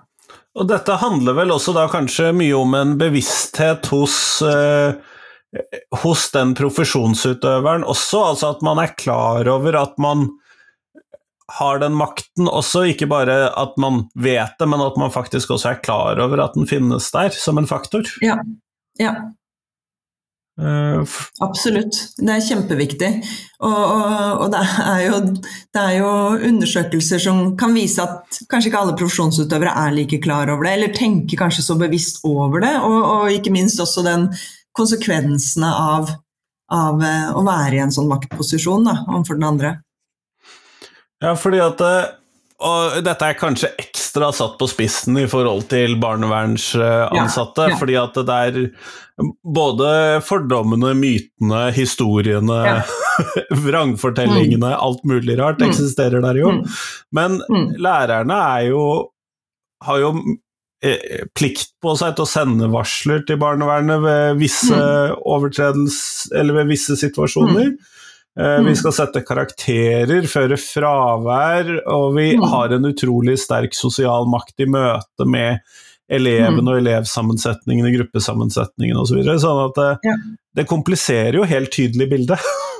Og 0.59 0.67
dette 0.67 0.97
handler 0.99 1.35
vel 1.37 1.53
også 1.55 1.73
da 1.75 1.85
kanskje 1.91 2.33
mye 2.35 2.55
om 2.59 2.73
en 2.75 2.97
bevissthet 2.99 3.87
hos, 3.91 4.15
eh, 4.43 4.95
hos 6.03 6.25
den 6.33 6.51
profesjonsutøveren 6.57 7.85
også, 7.87 8.23
altså 8.33 8.51
at 8.55 8.65
man 8.67 8.81
er 8.83 8.95
klar 8.99 9.47
over 9.51 9.79
at 9.79 9.95
man 10.01 10.27
har 11.57 11.81
den 11.81 11.97
makten 11.97 12.49
også, 12.49 12.85
ikke 12.93 13.09
bare 13.11 13.35
at 13.59 13.77
man 13.81 14.05
vet 14.15 14.57
det, 14.59 14.69
men 14.69 14.83
at 14.83 14.97
man 14.99 15.13
faktisk 15.13 15.53
også 15.55 15.73
er 15.73 15.83
klar 15.83 16.21
over 16.23 16.43
at 16.45 16.57
den 16.57 16.69
finnes 16.69 17.11
der 17.13 17.35
som 17.35 17.59
en 17.61 17.69
faktor. 17.69 18.07
Ja. 18.23 18.39
ja. 18.99 19.15
Uh, 20.61 21.01
Absolutt, 21.41 21.95
det 22.19 22.33
er 22.35 22.43
kjempeviktig. 22.43 23.09
Og, 23.63 23.71
og, 23.71 24.41
og 24.43 24.51
det, 24.53 24.61
er 24.83 25.03
jo, 25.07 25.19
det, 25.31 25.81
er 25.81 25.93
jo, 25.95 26.09
undersøkelser 26.51 27.21
som 27.23 27.43
kan 27.57 27.73
vise 27.73 28.03
at 28.03 28.41
kanskje 28.51 28.69
ikke 28.69 28.81
alle 28.83 28.97
profesjonsutøvere 28.99 29.73
er 29.85 29.95
like 29.95 30.19
klar 30.21 30.51
over 30.53 30.67
det, 30.67 30.75
eller 30.75 30.97
tenker 30.97 31.39
kanskje 31.39 31.65
så 31.65 31.77
bevisst 31.79 32.21
over 32.27 32.61
det, 32.65 32.75
og, 32.83 32.99
og 32.99 33.37
ikke 33.37 33.53
minst 33.53 33.81
også 33.81 34.03
den 34.05 34.27
konsekvensene 34.77 35.71
av, 35.71 36.11
av, 36.71 37.01
eh, 37.03 37.31
å 37.35 37.41
være 37.47 37.79
i 37.79 37.81
en 37.83 37.93
sånn 37.93 38.11
maktposisjon 38.11 38.85
da, 38.87 39.01
overfor 39.09 39.39
den 39.39 39.49
andre. 39.49 39.73
Ja, 41.21 41.35
fordi 41.37 41.61
at 41.63 41.81
eh, 41.85 42.09
og 42.61 42.99
dette 43.01 43.25
er 43.25 43.37
kanskje 43.39 43.71
ekstra 43.81 44.29
satt 44.35 44.59
på 44.59 44.67
spissen 44.69 45.17
i 45.17 45.27
forhold 45.29 45.65
til 45.71 45.95
barnevernsansatte, 46.01 47.65
ja, 47.65 47.73
ja. 47.73 47.79
fordi 47.79 47.95
at 47.97 48.19
det 48.27 48.35
er 48.49 48.59
både 49.41 49.89
fordommene, 50.25 50.93
mytene, 50.97 51.63
historiene, 51.73 52.59
ja. 52.67 52.75
vrangfortellingene, 53.65 54.75
mm. 54.75 54.77
alt 54.77 55.01
mulig 55.09 55.39
rart 55.41 55.61
mm. 55.61 55.71
eksisterer 55.71 56.21
der 56.21 56.41
jo. 56.41 56.53
Mm. 56.59 56.61
Men 57.17 57.41
mm. 57.49 57.67
lærerne 57.81 58.37
er 58.59 58.69
jo 58.69 58.85
har 59.81 59.97
jo 59.97 60.11
eh, 60.85 61.25
plikt 61.33 61.73
på 61.81 61.95
seg 61.97 62.13
til 62.13 62.27
å 62.27 62.29
sende 62.29 62.69
varsler 62.73 63.23
til 63.25 63.39
barnevernet 63.41 64.03
ved 64.03 64.41
visse 64.41 64.77
mm. 64.77 65.17
ved 66.53 66.69
visse 66.69 66.99
situasjoner. 67.01 67.73
Mm. 68.39 68.45
Eh, 68.45 68.63
vi 68.69 68.75
skal 68.79 68.95
sette 68.95 69.23
karakterer, 69.27 70.27
føre 70.29 70.57
fravær, 70.59 71.71
og 71.91 72.15
vi 72.15 72.31
mm. 72.39 72.45
har 72.53 72.75
en 72.75 72.87
utrolig 72.91 73.37
sterk 73.41 73.75
sosial 73.75 74.29
makt 74.31 74.63
i 74.63 74.69
møte 74.71 75.27
med 75.27 75.59
elevene 76.11 76.59
mm. 76.63 76.69
og 76.69 76.79
elevsammensetningen 76.81 77.87
i 77.87 77.93
gruppesammensetningen 77.95 78.99
osv. 78.99 79.13
Så 79.13 79.19
videre, 79.19 79.39
sånn 79.43 79.61
at 79.67 79.77
det, 79.79 79.91
ja. 80.09 80.15
det 80.59 80.67
kompliserer 80.69 81.39
jo 81.39 81.47
helt 81.47 81.71
tydelig 81.75 82.09
bildet. 82.11 82.51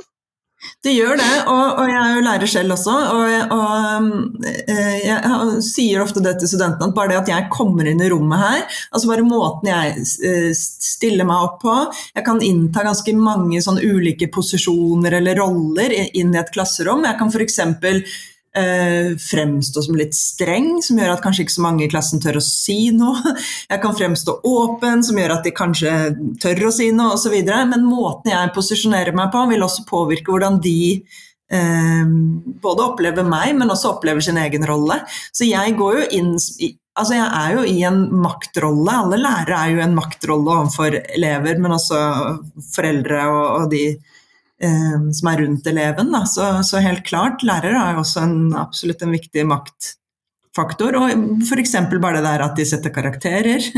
Det 0.82 0.96
gjør 0.96 1.14
det, 1.14 1.34
og, 1.46 1.76
og, 1.78 1.90
jeg 1.92 1.98
er 2.02 2.16
jo 2.16 2.22
lærer 2.26 2.50
selv 2.50 2.74
også. 2.74 2.94
Og, 3.14 3.52
og 3.54 4.48
eh, 4.50 4.96
jeg 5.06 5.60
sier 5.62 6.02
ofte 6.02 6.24
det 6.26 6.40
til 6.42 6.50
studentene, 6.50 6.88
at 6.90 6.96
bare 6.98 7.12
det 7.12 7.20
at 7.20 7.30
jeg 7.30 7.52
kommer 7.54 7.86
inn 7.86 8.02
i 8.02 8.10
rommet 8.10 8.42
her, 8.42 8.64
altså 8.90 9.12
bare 9.12 9.28
måten 9.28 9.70
jeg 9.70 10.08
eh, 10.26 10.50
stiller 10.58 11.30
meg 11.30 11.46
opp 11.46 11.60
på 11.62 11.76
Jeg 12.16 12.26
kan 12.26 12.42
innta 12.42 12.82
ganske 12.88 13.14
mange 13.14 13.62
sånn 13.62 13.78
ulike 13.78 14.32
posisjoner 14.34 15.20
eller 15.20 15.38
roller 15.44 15.94
inn 15.94 16.34
i 16.34 16.42
et 16.42 16.50
klasserom. 16.56 17.06
Jeg 17.06 17.20
kan 17.22 17.30
f.eks 17.30 17.62
eh, 18.58 19.14
fremstå 19.18 19.84
som 19.86 19.98
litt 19.98 20.16
streng, 20.18 20.74
som 20.84 21.00
gjør 21.00 21.14
at 21.16 21.24
kanskje 21.24 21.46
ikke 21.46 21.56
så 21.56 21.66
mange 21.66 21.86
i 21.86 21.92
klassen 21.92 22.22
tør 22.24 22.40
å 22.42 22.46
si 22.46 22.92
noe. 22.96 23.36
Jeg 23.72 23.82
kan 23.84 23.98
fremstå 23.98 24.40
åpen, 24.48 25.06
som 25.08 25.20
gjør 25.20 25.38
at 25.38 25.48
de 25.48 25.56
kanskje 25.56 25.96
tør 26.44 26.68
å 26.70 26.76
si 26.76 26.92
noe, 26.96 27.16
osv. 27.18 27.38
Men 27.46 27.88
måten 27.88 28.34
jeg 28.34 28.54
posisjonerer 28.56 29.16
meg 29.16 29.32
på, 29.34 29.46
vil 29.52 29.64
også 29.66 29.86
påvirke 29.90 30.34
hvordan 30.34 30.60
de 30.64 30.82
eh, 31.54 32.14
både 32.64 32.86
opplever 32.90 33.28
meg, 33.28 33.56
men 33.58 33.72
også 33.72 33.96
opplever 33.96 34.24
sin 34.26 34.40
egen 34.42 34.68
rolle. 34.68 35.02
Så 35.32 35.48
jeg 35.50 35.80
går 35.80 36.04
jo 36.04 36.08
inn 36.20 36.38
Altså 37.00 37.16
jeg 37.16 37.24
er 37.24 37.54
jo 37.56 37.62
i 37.64 37.78
en 37.88 38.02
maktrolle. 38.20 38.92
Alle 38.92 39.16
lærere 39.22 39.56
er 39.62 39.70
jo 39.72 39.80
i 39.80 39.84
en 39.86 39.94
maktrolle 39.96 40.58
overfor 40.58 40.98
elever, 41.00 41.56
men 41.64 41.72
også 41.72 42.00
foreldre 42.76 43.22
og, 43.32 43.46
og 43.62 43.70
de 43.72 43.86
som 44.62 45.28
er 45.32 45.42
rundt 45.42 45.68
eleven. 45.68 46.14
Så, 46.30 46.46
så, 46.68 46.82
helt 46.84 47.04
klart, 47.08 47.42
lærere 47.48 47.80
er 47.82 47.96
jo 47.96 48.04
også 48.04 48.24
en, 48.26 48.36
absolutt 48.58 49.02
en 49.02 49.16
viktig 49.16 49.46
maktfaktor. 49.50 51.00
Og 51.00 51.46
f.eks. 51.48 51.78
bare 51.98 52.20
det 52.20 52.26
der 52.28 52.46
at 52.46 52.58
de 52.60 52.68
setter 52.70 52.94
karakterer. 52.94 53.66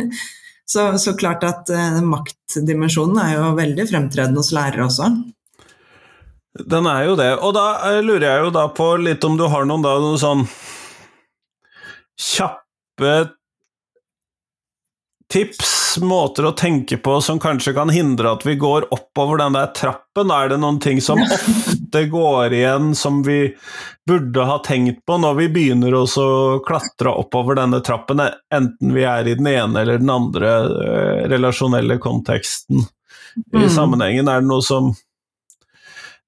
Så, 0.66 0.98
så 0.98 1.12
klart 1.20 1.44
at 1.44 1.68
eh, 1.76 1.98
maktdimensjonen 2.08 3.18
er 3.20 3.34
jo 3.36 3.50
veldig 3.58 3.84
fremtredende 3.90 4.40
hos 4.40 4.54
lærere 4.56 4.86
også. 4.86 5.10
Den 6.70 6.88
er 6.88 7.08
jo 7.10 7.18
det. 7.20 7.32
Og 7.44 7.52
da 7.58 7.66
eh, 7.90 8.00
lurer 8.06 8.28
jeg 8.30 8.46
jo 8.46 8.54
da 8.56 8.68
på 8.72 8.94
litt 9.02 9.26
om 9.28 9.36
du 9.40 9.44
har 9.52 9.68
noen, 9.68 9.84
da, 9.84 9.98
noen 10.02 10.22
sånn 10.22 10.46
kjappe 12.20 13.14
tips, 15.34 15.98
måter 15.98 16.46
å 16.46 16.52
tenke 16.58 16.98
på 17.02 17.16
som 17.22 17.40
kanskje 17.42 17.74
kan 17.74 17.90
hindre 17.90 18.36
at 18.36 18.44
vi 18.46 18.54
går 18.62 18.86
oppover 18.94 19.40
den 19.42 19.56
der 19.58 19.72
trappen? 19.74 20.30
Er 20.30 20.52
det 20.52 20.60
noen 20.62 20.78
ting 20.84 21.02
som 21.02 21.22
ofte 21.38 22.04
går 22.12 22.54
igjen 22.54 22.92
som 22.98 23.24
vi 23.26 23.48
burde 24.08 24.46
ha 24.46 24.60
tenkt 24.66 25.02
på 25.08 25.18
når 25.18 25.40
vi 25.40 25.48
begynner 25.56 25.96
å 25.98 26.06
klatre 26.66 27.16
oppover 27.24 27.58
denne 27.58 27.82
trappen, 27.86 28.22
enten 28.54 28.94
vi 28.94 29.08
er 29.10 29.30
i 29.30 29.34
den 29.40 29.50
ene 29.50 29.82
eller 29.82 30.04
den 30.04 30.14
andre 30.14 30.54
uh, 30.70 31.26
relasjonelle 31.32 31.98
konteksten 32.04 32.84
i 32.84 33.66
mm. 33.66 33.72
sammenhengen? 33.74 34.30
Er 34.30 34.44
det 34.44 34.52
noe 34.52 34.62
som 34.66 34.94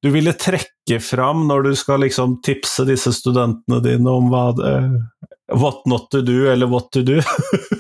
du 0.02 0.10
ville 0.14 0.34
trekke 0.34 1.00
fram 1.02 1.46
når 1.50 1.70
du 1.70 1.74
skal 1.78 2.02
liksom 2.06 2.40
tipse 2.46 2.86
disse 2.90 3.14
studentene 3.14 3.82
dine 3.86 4.18
om 4.18 4.34
hva 4.34 4.48
det, 4.58 4.76
what 5.54 5.86
not 5.86 6.10
to 6.14 6.26
do, 6.26 6.46
eller 6.50 6.70
what 6.74 6.90
to 6.94 7.06
do? 7.06 7.22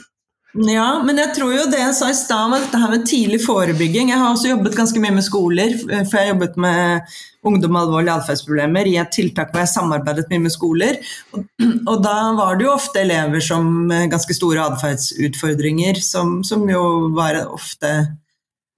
Ja, 0.55 1.01
men 1.03 1.17
jeg 1.19 1.33
tror 1.35 1.51
jo 1.51 1.63
det 1.67 1.81
jeg 1.81 1.95
sa 1.97 2.07
i 2.07 2.15
stad 2.15 2.47
med 2.47 2.61
dette 2.63 2.79
her 2.79 2.91
med 2.93 3.03
tidlig 3.09 3.41
forebygging 3.43 4.13
Jeg 4.13 4.21
har 4.21 4.29
også 4.29 4.53
jobbet 4.53 4.77
ganske 4.77 5.01
mye 5.03 5.17
med 5.17 5.25
skoler, 5.25 5.73
eh, 5.89 6.05
for 6.07 6.15
jeg 6.15 6.21
har 6.21 6.31
jobbet 6.31 6.55
med 6.63 7.15
ungdom 7.45 7.75
med 7.75 7.81
alvorlige 7.81 8.15
atferdsproblemer 8.21 8.87
i 8.87 8.95
et 9.01 9.11
tiltak 9.11 9.51
hvor 9.51 9.65
jeg 9.65 9.73
samarbeidet 9.73 10.29
mye 10.31 10.45
med 10.45 10.53
skoler. 10.55 11.01
Og, 11.35 11.97
da 12.07 12.15
var 12.39 12.55
det 12.55 12.69
jo 12.69 12.71
ofte 12.71 13.03
elever 13.03 13.43
som 13.43 13.67
med 13.91 14.13
ganske 14.15 14.37
store 14.37 14.63
atferdsutfordringer, 14.71 15.99
som, 15.99 16.39
som, 16.47 16.63
jo 16.71 16.85
var 17.17 17.41
ofte 17.43 17.91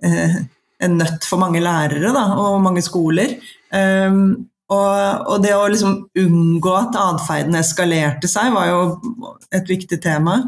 eh, 0.03 0.41
en 0.83 0.97
nøtt 0.97 1.29
for 1.29 1.41
mange 1.41 1.61
lærere 1.61 2.09
da, 2.15 2.25
og 2.41 2.61
mange 2.65 2.81
skoler. 2.85 3.37
Um, 3.69 4.47
og, 4.67 5.27
og, 5.31 5.37
det 5.45 5.53
å 5.55 5.67
liksom 5.71 5.93
unngå 6.19 6.73
at 6.75 6.97
atferden 6.99 7.55
eskalerte 7.55 8.27
seg, 8.27 8.51
var 8.51 8.67
jo 8.67 8.81
et 9.55 9.69
viktig 9.69 9.99
tema. 10.03 10.41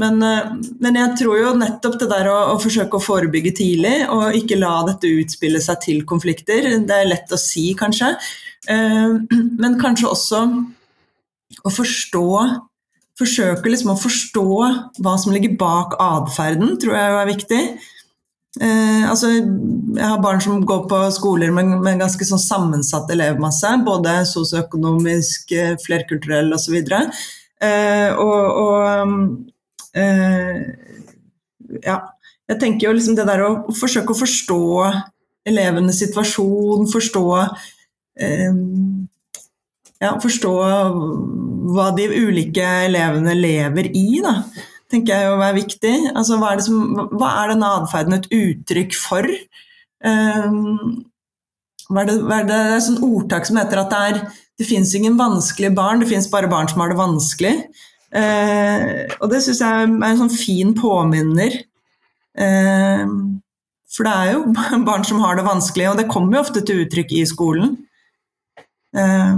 Men, 0.00 0.22
eh, 0.24 0.52
men, 0.80 0.96
jeg 0.96 1.16
tror 1.20 1.38
jo 1.40 1.52
nettopp 1.58 1.98
det 2.00 2.08
der 2.12 2.30
å, 2.32 2.38
å, 2.54 2.56
forsøke 2.62 2.96
å 2.96 3.04
forebygge 3.04 3.52
tidlig, 3.60 3.96
og 4.12 4.36
ikke 4.38 4.60
la 4.60 4.78
dette 4.88 5.10
utspille 5.20 5.60
seg 5.62 5.82
til 5.84 6.02
konflikter, 6.08 6.70
det 6.86 6.96
er 6.96 7.10
lett 7.10 7.32
å 7.34 7.40
si, 7.40 7.70
kanskje. 7.78 8.14
Eh, 8.70 9.14
men 9.60 9.78
kanskje 9.80 10.10
også 10.10 10.42
å 11.64 11.72
forstå 11.74 12.26
Forsøke 13.20 13.68
liksom 13.68 13.90
å 13.92 14.00
forstå 14.00 14.44
hva 15.04 15.10
som 15.20 15.34
ligger 15.34 15.52
bak 15.60 15.92
atferden, 16.00 16.70
tror 16.80 16.94
jeg 16.96 17.16
er 17.18 17.26
viktig. 17.28 17.58
Eh, 18.64 19.02
altså, 19.10 19.34
jeg 19.34 20.06
har 20.06 20.22
barn 20.24 20.40
som 20.40 20.62
går 20.64 20.86
på 20.88 21.00
skoler 21.12 21.52
med, 21.52 21.74
med 21.84 22.00
ganske 22.00 22.24
sånn 22.24 22.40
sammensatt 22.40 23.12
elevmasse. 23.12 23.74
Både 23.84 24.22
sosioøkonomisk, 24.30 25.52
flerkulturell 25.84 26.48
osv. 26.56 26.78
Eh, 26.80 28.08
og, 28.16 28.40
og 28.64 28.88
eh, 28.88 29.14
Ja, 31.80 31.96
jeg 32.50 32.58
tenker 32.60 32.88
jo 32.88 32.94
liksom 32.96 33.16
det 33.18 33.26
der 33.28 33.42
å 33.46 33.50
forsøke 33.74 34.14
å 34.14 34.18
forstå 34.18 34.62
elevenes 35.50 36.00
situasjon, 36.02 36.88
forstå 36.90 37.24
eh, 38.20 38.58
ja, 40.00 40.14
forstå 40.22 40.52
hva 41.70 41.90
de 41.96 42.08
ulike 42.08 42.66
elevene 42.86 43.34
lever 43.36 43.90
i, 43.92 44.20
da, 44.24 44.40
tenker 44.90 45.14
jeg 45.14 45.28
jo 45.28 45.44
er 45.44 45.56
viktig. 45.58 45.94
Altså, 46.14 46.38
hva 46.40 46.54
er, 46.54 46.64
som, 46.64 46.80
hva 47.12 47.34
er 47.42 47.52
denne 47.52 47.72
atferden 47.80 48.16
et 48.16 48.30
uttrykk 48.34 48.96
for? 48.98 49.28
Um, 50.00 51.04
hva 51.90 52.02
er 52.02 52.08
det, 52.08 52.16
hva 52.24 52.40
er 52.40 52.48
det, 52.48 52.56
det 52.56 52.60
er 52.72 52.78
et 52.78 52.86
sånt 52.86 53.04
ordtak 53.04 53.46
som 53.48 53.58
heter 53.60 53.82
at 53.82 53.92
det 53.92 54.00
er 54.08 54.20
det 54.60 54.68
fins 54.68 54.92
ingen 54.96 55.16
vanskelige 55.20 55.72
barn, 55.76 56.02
det 56.02 56.10
fins 56.10 56.28
bare 56.32 56.48
barn 56.50 56.68
som 56.68 56.82
har 56.82 56.92
det 56.92 56.98
vanskelig. 56.98 57.54
Eh, 58.10 59.06
og 59.20 59.28
det 59.30 59.42
syns 59.44 59.60
jeg 59.62 59.84
er 59.86 60.08
en 60.08 60.22
sånn 60.24 60.32
fin 60.34 60.72
påminner. 60.78 61.60
Eh, 62.38 63.04
for 63.90 64.06
det 64.06 64.14
er 64.14 64.32
jo 64.34 64.42
barn 64.88 65.06
som 65.06 65.22
har 65.24 65.38
det 65.38 65.46
vanskelig, 65.46 65.92
og 65.92 66.00
det 66.00 66.10
kommer 66.10 66.38
jo 66.38 66.46
ofte 66.46 66.64
til 66.66 66.84
uttrykk 66.84 67.14
i 67.18 67.28
skolen. 67.28 67.78
Eh, 68.96 69.30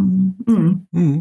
mm. 0.48 0.72
Mm. 0.96 1.20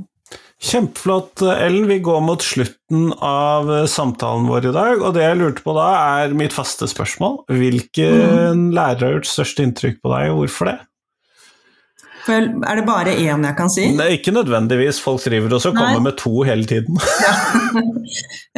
Kjempeflott, 0.62 1.42
Ellen. 1.42 1.88
Vi 1.90 1.98
går 2.06 2.20
mot 2.22 2.44
slutten 2.46 3.10
av 3.18 3.72
samtalen 3.90 4.46
vår 4.46 4.70
i 4.70 4.74
dag. 4.76 5.02
Og 5.02 5.16
det 5.18 5.26
jeg 5.26 5.40
lurte 5.40 5.66
på 5.66 5.74
da, 5.74 5.88
er 6.22 6.36
mitt 6.38 6.54
faste 6.54 6.86
spørsmål. 6.88 7.42
Hvilken 7.50 8.62
mm. 8.62 8.68
lærer 8.78 9.08
har 9.08 9.16
gjort 9.18 9.32
størst 9.32 9.64
inntrykk 9.64 9.98
på 10.04 10.14
deg, 10.14 10.30
og 10.30 10.44
hvorfor 10.44 10.70
det? 10.70 10.78
Er 12.30 12.78
det 12.78 12.84
bare 12.86 13.16
én 13.16 13.46
jeg 13.48 13.58
kan 13.58 13.72
si? 13.72 13.88
Det 13.98 14.06
er 14.06 14.18
ikke 14.18 14.34
nødvendigvis. 14.36 15.02
Folk 15.02 15.24
driver 15.26 15.56
også 15.58 15.72
og 15.72 15.80
kommer 15.80 16.04
med 16.10 16.18
to 16.22 16.44
hele 16.48 16.68
tiden. 16.70 17.00
ja, 17.26 17.36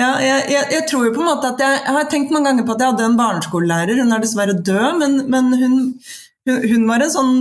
ja 0.01 0.09
jeg, 0.19 0.43
jeg, 0.51 0.65
jeg, 0.75 0.83
tror 0.89 1.07
jo 1.07 1.13
på 1.15 1.23
en 1.23 1.31
måte 1.31 1.53
at 1.53 1.63
jeg, 1.63 1.79
jeg, 1.85 1.95
har 1.95 2.09
tenkt 2.11 2.33
mange 2.35 2.51
ganger 2.51 2.67
på 2.67 2.75
at 2.75 2.83
jeg 2.83 2.93
hadde 2.93 3.07
en 3.11 3.21
barneskolelærer. 3.21 4.03
Hun 4.03 4.11
er 4.11 4.25
dessverre 4.25 4.57
død, 4.59 4.99
men, 4.99 5.17
men 5.31 5.55
hun 5.61 5.79
hun, 6.45 6.59
hun, 6.69 6.87
var 6.89 7.03
en 7.03 7.13
sånn 7.13 7.35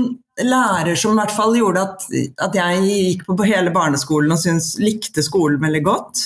lærer 0.47 0.95
som 0.99 1.17
i 1.17 1.21
hvert 1.21 1.35
fall 1.35 1.57
gjorde 1.59 1.83
at, 1.83 2.05
at 2.47 2.55
jeg 2.57 2.85
gikk 2.87 3.27
på, 3.27 3.37
på 3.39 3.49
hele 3.49 3.73
barneskolen 3.75 4.33
og 4.35 4.41
syntes, 4.41 4.77
likte 4.83 5.25
skolen 5.27 5.61
veldig 5.63 5.83
godt. 5.87 6.23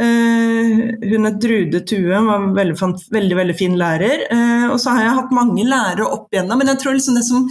Uh, 0.00 0.94
hun 1.02 1.26
het 1.26 1.40
Drude 1.42 1.82
Tue, 1.88 2.06
var 2.14 2.36
en 2.36 2.54
veldig, 2.56 2.76
veldig, 3.12 3.36
veldig 3.40 3.56
fin 3.58 3.74
lærer. 3.80 4.26
Uh, 4.30 4.70
og 4.70 4.78
så 4.80 4.94
har 4.94 5.06
jeg 5.06 5.18
hatt 5.18 5.34
mange 5.34 5.66
lærere 5.66 6.06
opp 6.06 6.30
igjennom, 6.32 6.60
men 6.60 6.72
jeg 6.72 6.82
tror 6.82 6.96
liksom 6.96 7.18
det 7.18 7.26
som 7.26 7.48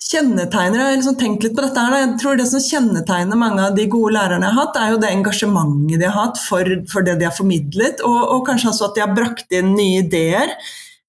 kjennetegner 0.00 0.80
Jeg 0.80 0.86
har 0.86 0.94
liksom 0.96 1.16
tenkt 1.20 1.44
litt 1.44 1.56
på 1.56 1.64
dette 1.64 1.82
her, 1.84 1.96
jeg 2.00 2.12
tror 2.22 2.38
det 2.38 2.46
som 2.50 2.62
kjennetegner 2.64 3.38
mange 3.38 3.64
av 3.66 3.74
de 3.76 3.86
gode 3.90 4.14
lærerne 4.16 4.48
jeg 4.48 4.56
har 4.56 4.66
hatt, 4.66 4.78
er 4.80 4.94
jo 4.94 5.00
det 5.02 5.10
engasjementet 5.12 6.00
de 6.00 6.08
har 6.08 6.16
hatt 6.16 6.40
for, 6.40 6.70
for 6.90 7.06
det 7.06 7.18
de 7.20 7.28
har 7.28 7.36
formidlet, 7.36 8.04
og, 8.06 8.20
og, 8.22 8.44
kanskje 8.48 8.70
også 8.72 8.88
at 8.88 8.96
de 8.96 9.04
har 9.04 9.16
brakt 9.16 9.52
inn 9.56 9.74
nye 9.74 10.04
ideer. 10.04 10.54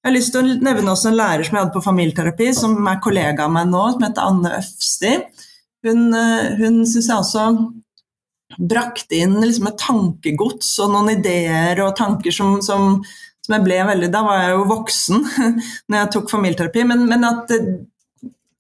Jeg 0.02 0.10
har 0.10 0.16
lyst 0.16 0.34
til 0.34 0.42
å 0.42 0.60
nevne 0.66 0.92
også 0.92 1.12
en 1.12 1.20
lærer 1.20 1.46
som 1.46 1.56
jeg 1.56 1.64
hadde 1.64 1.76
på 1.76 1.86
familieterapi, 1.86 2.50
som 2.58 2.76
er 2.90 3.02
kollega 3.06 3.46
av 3.46 3.54
meg 3.54 3.70
nå, 3.70 3.86
som 3.94 4.06
heter 4.08 4.28
Anne 4.28 4.54
Øfsti. 4.58 5.14
Hun, 5.86 6.08
uh, 6.14 6.52
hun 6.60 6.82
syns 6.90 7.08
jeg 7.08 7.18
også 7.18 7.46
brakte 8.60 9.16
inn 9.22 9.38
liksom 9.40 9.70
et 9.70 9.80
tankegods 9.80 10.74
og 10.84 10.92
noen 10.92 11.14
ideer 11.14 11.80
og 11.86 11.96
tanker 11.98 12.34
som, 12.36 12.58
som, 12.66 12.98
som, 13.40 13.54
jeg 13.56 13.64
ble 13.64 13.78
veldig 13.88 14.10
Da 14.12 14.26
var 14.26 14.42
jeg 14.42 14.58
jo 14.58 14.66
voksen 14.74 15.24
når 15.88 15.98
jeg 15.98 16.12
tok 16.18 16.34
familieterapi, 16.34 16.84
men, 16.92 17.06
men 17.08 17.30
at 17.30 17.54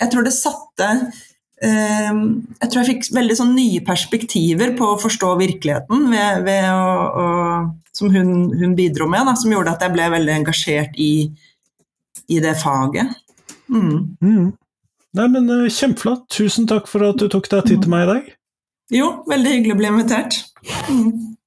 jeg 0.01 0.11
tror 0.11 0.25
det 0.25 0.33
satte 0.35 0.87
eh, 1.61 2.11
Jeg 2.11 2.67
tror 2.67 2.79
jeg 2.81 2.89
fikk 2.89 3.09
veldig 3.15 3.37
sånn 3.37 3.53
nye 3.57 3.83
perspektiver 3.85 4.73
på 4.77 4.93
å 4.93 4.99
forstå 5.01 5.33
virkeligheten 5.41 6.07
ved, 6.11 6.43
ved 6.47 6.67
å, 6.73 6.95
å, 7.23 7.27
som 7.95 8.11
hun, 8.13 8.51
hun, 8.57 8.75
bidro 8.77 9.07
med, 9.11 9.27
da, 9.29 9.35
som 9.37 9.53
gjorde 9.53 9.75
at 9.75 9.85
jeg 9.85 9.95
ble 9.95 10.09
veldig 10.15 10.35
engasjert 10.39 10.97
i, 11.01 11.13
i 12.31 12.41
det 12.43 12.55
faget. 12.61 13.13
Mm. 13.71 14.17
Mm. 14.23 14.47
Nei, 15.17 15.27
men 15.31 15.49
eh, 15.51 15.67
Kjempeflott. 15.71 16.27
Tusen 16.31 16.69
takk 16.69 16.89
for 16.91 17.05
at 17.09 17.19
du 17.19 17.27
tok 17.31 17.49
deg 17.51 17.67
tid 17.67 17.83
til 17.83 17.93
meg 17.93 18.07
i 18.07 18.11
dag. 18.13 18.31
Jo, 18.91 19.11
veldig 19.29 19.53
hyggelig 19.55 19.77
å 19.77 19.79
bli 19.79 19.91
invitert. 19.91 20.41
Mm. 20.91 21.37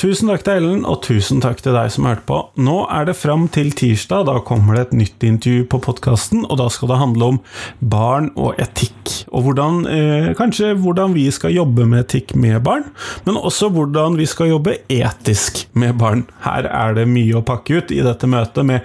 Tusen 0.00 0.30
takk 0.30 0.46
til 0.46 0.56
Ellen, 0.56 0.84
og 0.88 1.02
tusen 1.04 1.42
takk 1.44 1.58
til 1.60 1.74
deg 1.76 1.90
som 1.92 2.06
hørte 2.08 2.24
på. 2.24 2.38
Nå 2.64 2.86
er 2.88 3.04
det 3.04 3.18
fram 3.20 3.42
til 3.52 3.68
tirsdag. 3.76 4.22
Da 4.30 4.38
kommer 4.48 4.78
det 4.78 4.84
et 4.86 4.94
nytt 4.96 5.26
intervju 5.28 5.66
på 5.68 5.80
podkasten, 5.84 6.46
og 6.46 6.56
da 6.56 6.70
skal 6.72 6.88
det 6.88 7.00
handle 7.02 7.28
om 7.34 7.40
barn 7.84 8.30
og 8.32 8.56
etikk. 8.64 8.96
Og 9.28 9.44
hvordan, 9.44 9.84
eh, 9.84 10.30
kanskje 10.38 10.72
hvordan 10.80 11.12
vi 11.12 11.26
skal 11.30 11.52
jobbe 11.52 11.84
med 11.84 12.06
etikk 12.06 12.34
med 12.34 12.62
barn, 12.64 12.86
men 13.26 13.36
også 13.36 13.68
hvordan 13.68 14.16
vi 14.16 14.24
skal 14.24 14.48
jobbe 14.48 14.78
etisk 14.88 15.66
med 15.74 15.98
barn. 15.98 16.24
Her 16.46 16.64
er 16.64 16.94
det 16.94 17.06
mye 17.06 17.36
å 17.36 17.44
pakke 17.44 17.82
ut 17.82 17.92
i 17.92 18.00
dette 18.00 18.24
møtet 18.24 18.64
med 18.64 18.80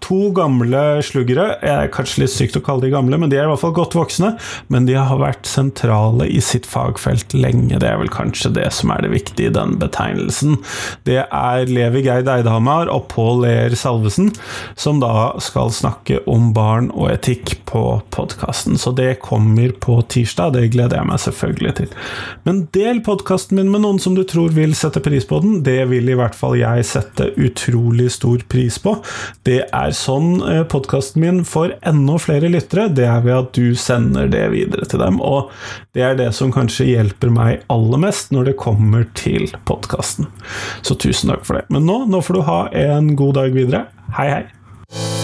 to 0.00 0.30
gamle 0.30 1.02
sluggere. 1.02 1.58
Det 1.60 1.68
er 1.68 1.88
kanskje 1.88 2.22
litt 2.22 2.30
sykt 2.30 2.56
å 2.56 2.62
kalle 2.62 2.82
de 2.82 2.94
gamle, 2.94 3.18
men 3.18 3.28
de 3.28 3.38
er 3.38 3.48
i 3.48 3.50
hvert 3.50 3.64
fall 3.64 3.74
godt 3.74 3.98
voksne. 3.98 4.38
Men 4.68 4.86
de 4.86 4.94
har 4.94 5.18
vært 5.18 5.50
sentrale 5.50 6.30
i 6.30 6.38
sitt 6.38 6.64
fagfelt 6.64 7.34
lenge. 7.34 7.80
Det 7.80 7.90
er 7.90 7.98
vel 7.98 8.08
kanskje 8.08 8.54
det 8.54 8.70
som 8.72 8.94
er 8.94 9.02
det 9.02 9.10
viktige 9.10 9.50
i 9.50 9.58
den 9.58 9.74
betegnelsen. 9.82 10.59
Det 11.08 11.22
er 11.24 11.70
Levi 11.70 12.04
Geid 12.06 12.28
Eidhamar 12.30 12.90
og 12.92 13.08
Pål 13.12 13.44
Ler 13.44 13.76
Salvesen 13.78 14.30
som 14.76 15.00
da 15.00 15.34
skal 15.42 15.72
snakke 15.74 16.20
om 16.30 16.50
barn 16.56 16.90
og 16.94 17.10
etikk 17.12 17.56
på 17.68 17.82
podkasten. 18.14 18.78
Så 18.80 18.92
det 18.96 19.20
kommer 19.24 19.72
på 19.80 20.00
tirsdag, 20.10 20.54
det 20.56 20.70
gleder 20.74 21.00
jeg 21.00 21.10
meg 21.10 21.22
selvfølgelig 21.22 21.74
til. 21.80 21.90
Men 22.46 22.62
del 22.74 23.02
podkasten 23.06 23.58
min 23.58 23.70
med 23.72 23.84
noen 23.84 24.00
som 24.02 24.16
du 24.16 24.22
tror 24.28 24.52
vil 24.56 24.74
sette 24.78 25.02
pris 25.04 25.26
på 25.28 25.40
den. 25.44 25.60
Det 25.66 25.78
vil 25.90 26.10
i 26.10 26.16
hvert 26.18 26.36
fall 26.36 26.56
jeg 26.58 26.86
sette 26.88 27.30
utrolig 27.40 28.10
stor 28.14 28.42
pris 28.50 28.78
på. 28.82 28.96
Det 29.46 29.60
er 29.66 29.96
sånn 29.96 30.40
eh, 30.46 30.62
podkasten 30.70 31.22
min 31.24 31.42
får 31.48 31.76
enda 31.86 32.18
flere 32.22 32.50
lyttere. 32.52 32.88
Det 32.94 33.06
er 33.08 33.24
ved 33.26 33.36
at 33.36 33.52
du 33.56 33.76
sender 33.78 34.30
det 34.30 34.46
videre 34.54 34.88
til 34.88 35.02
dem. 35.02 35.20
Og 35.20 35.50
det 35.96 36.04
er 36.06 36.18
det 36.18 36.30
som 36.36 36.52
kanskje 36.54 36.88
hjelper 36.90 37.32
meg 37.34 37.64
aller 37.72 38.04
mest 38.06 38.34
når 38.34 38.50
det 38.50 38.58
kommer 38.60 39.06
til 39.18 39.50
podkasten. 39.68 40.28
Så 40.82 40.96
tusen 41.00 41.32
takk 41.32 41.46
for 41.46 41.60
det. 41.60 41.66
Men 41.70 41.86
nå, 41.88 42.02
nå 42.10 42.22
får 42.24 42.38
du 42.40 42.42
ha 42.48 42.60
en 42.86 43.14
god 43.18 43.40
dag 43.40 43.56
videre. 43.56 43.86
Hei, 44.16 44.28
hei. 44.32 45.19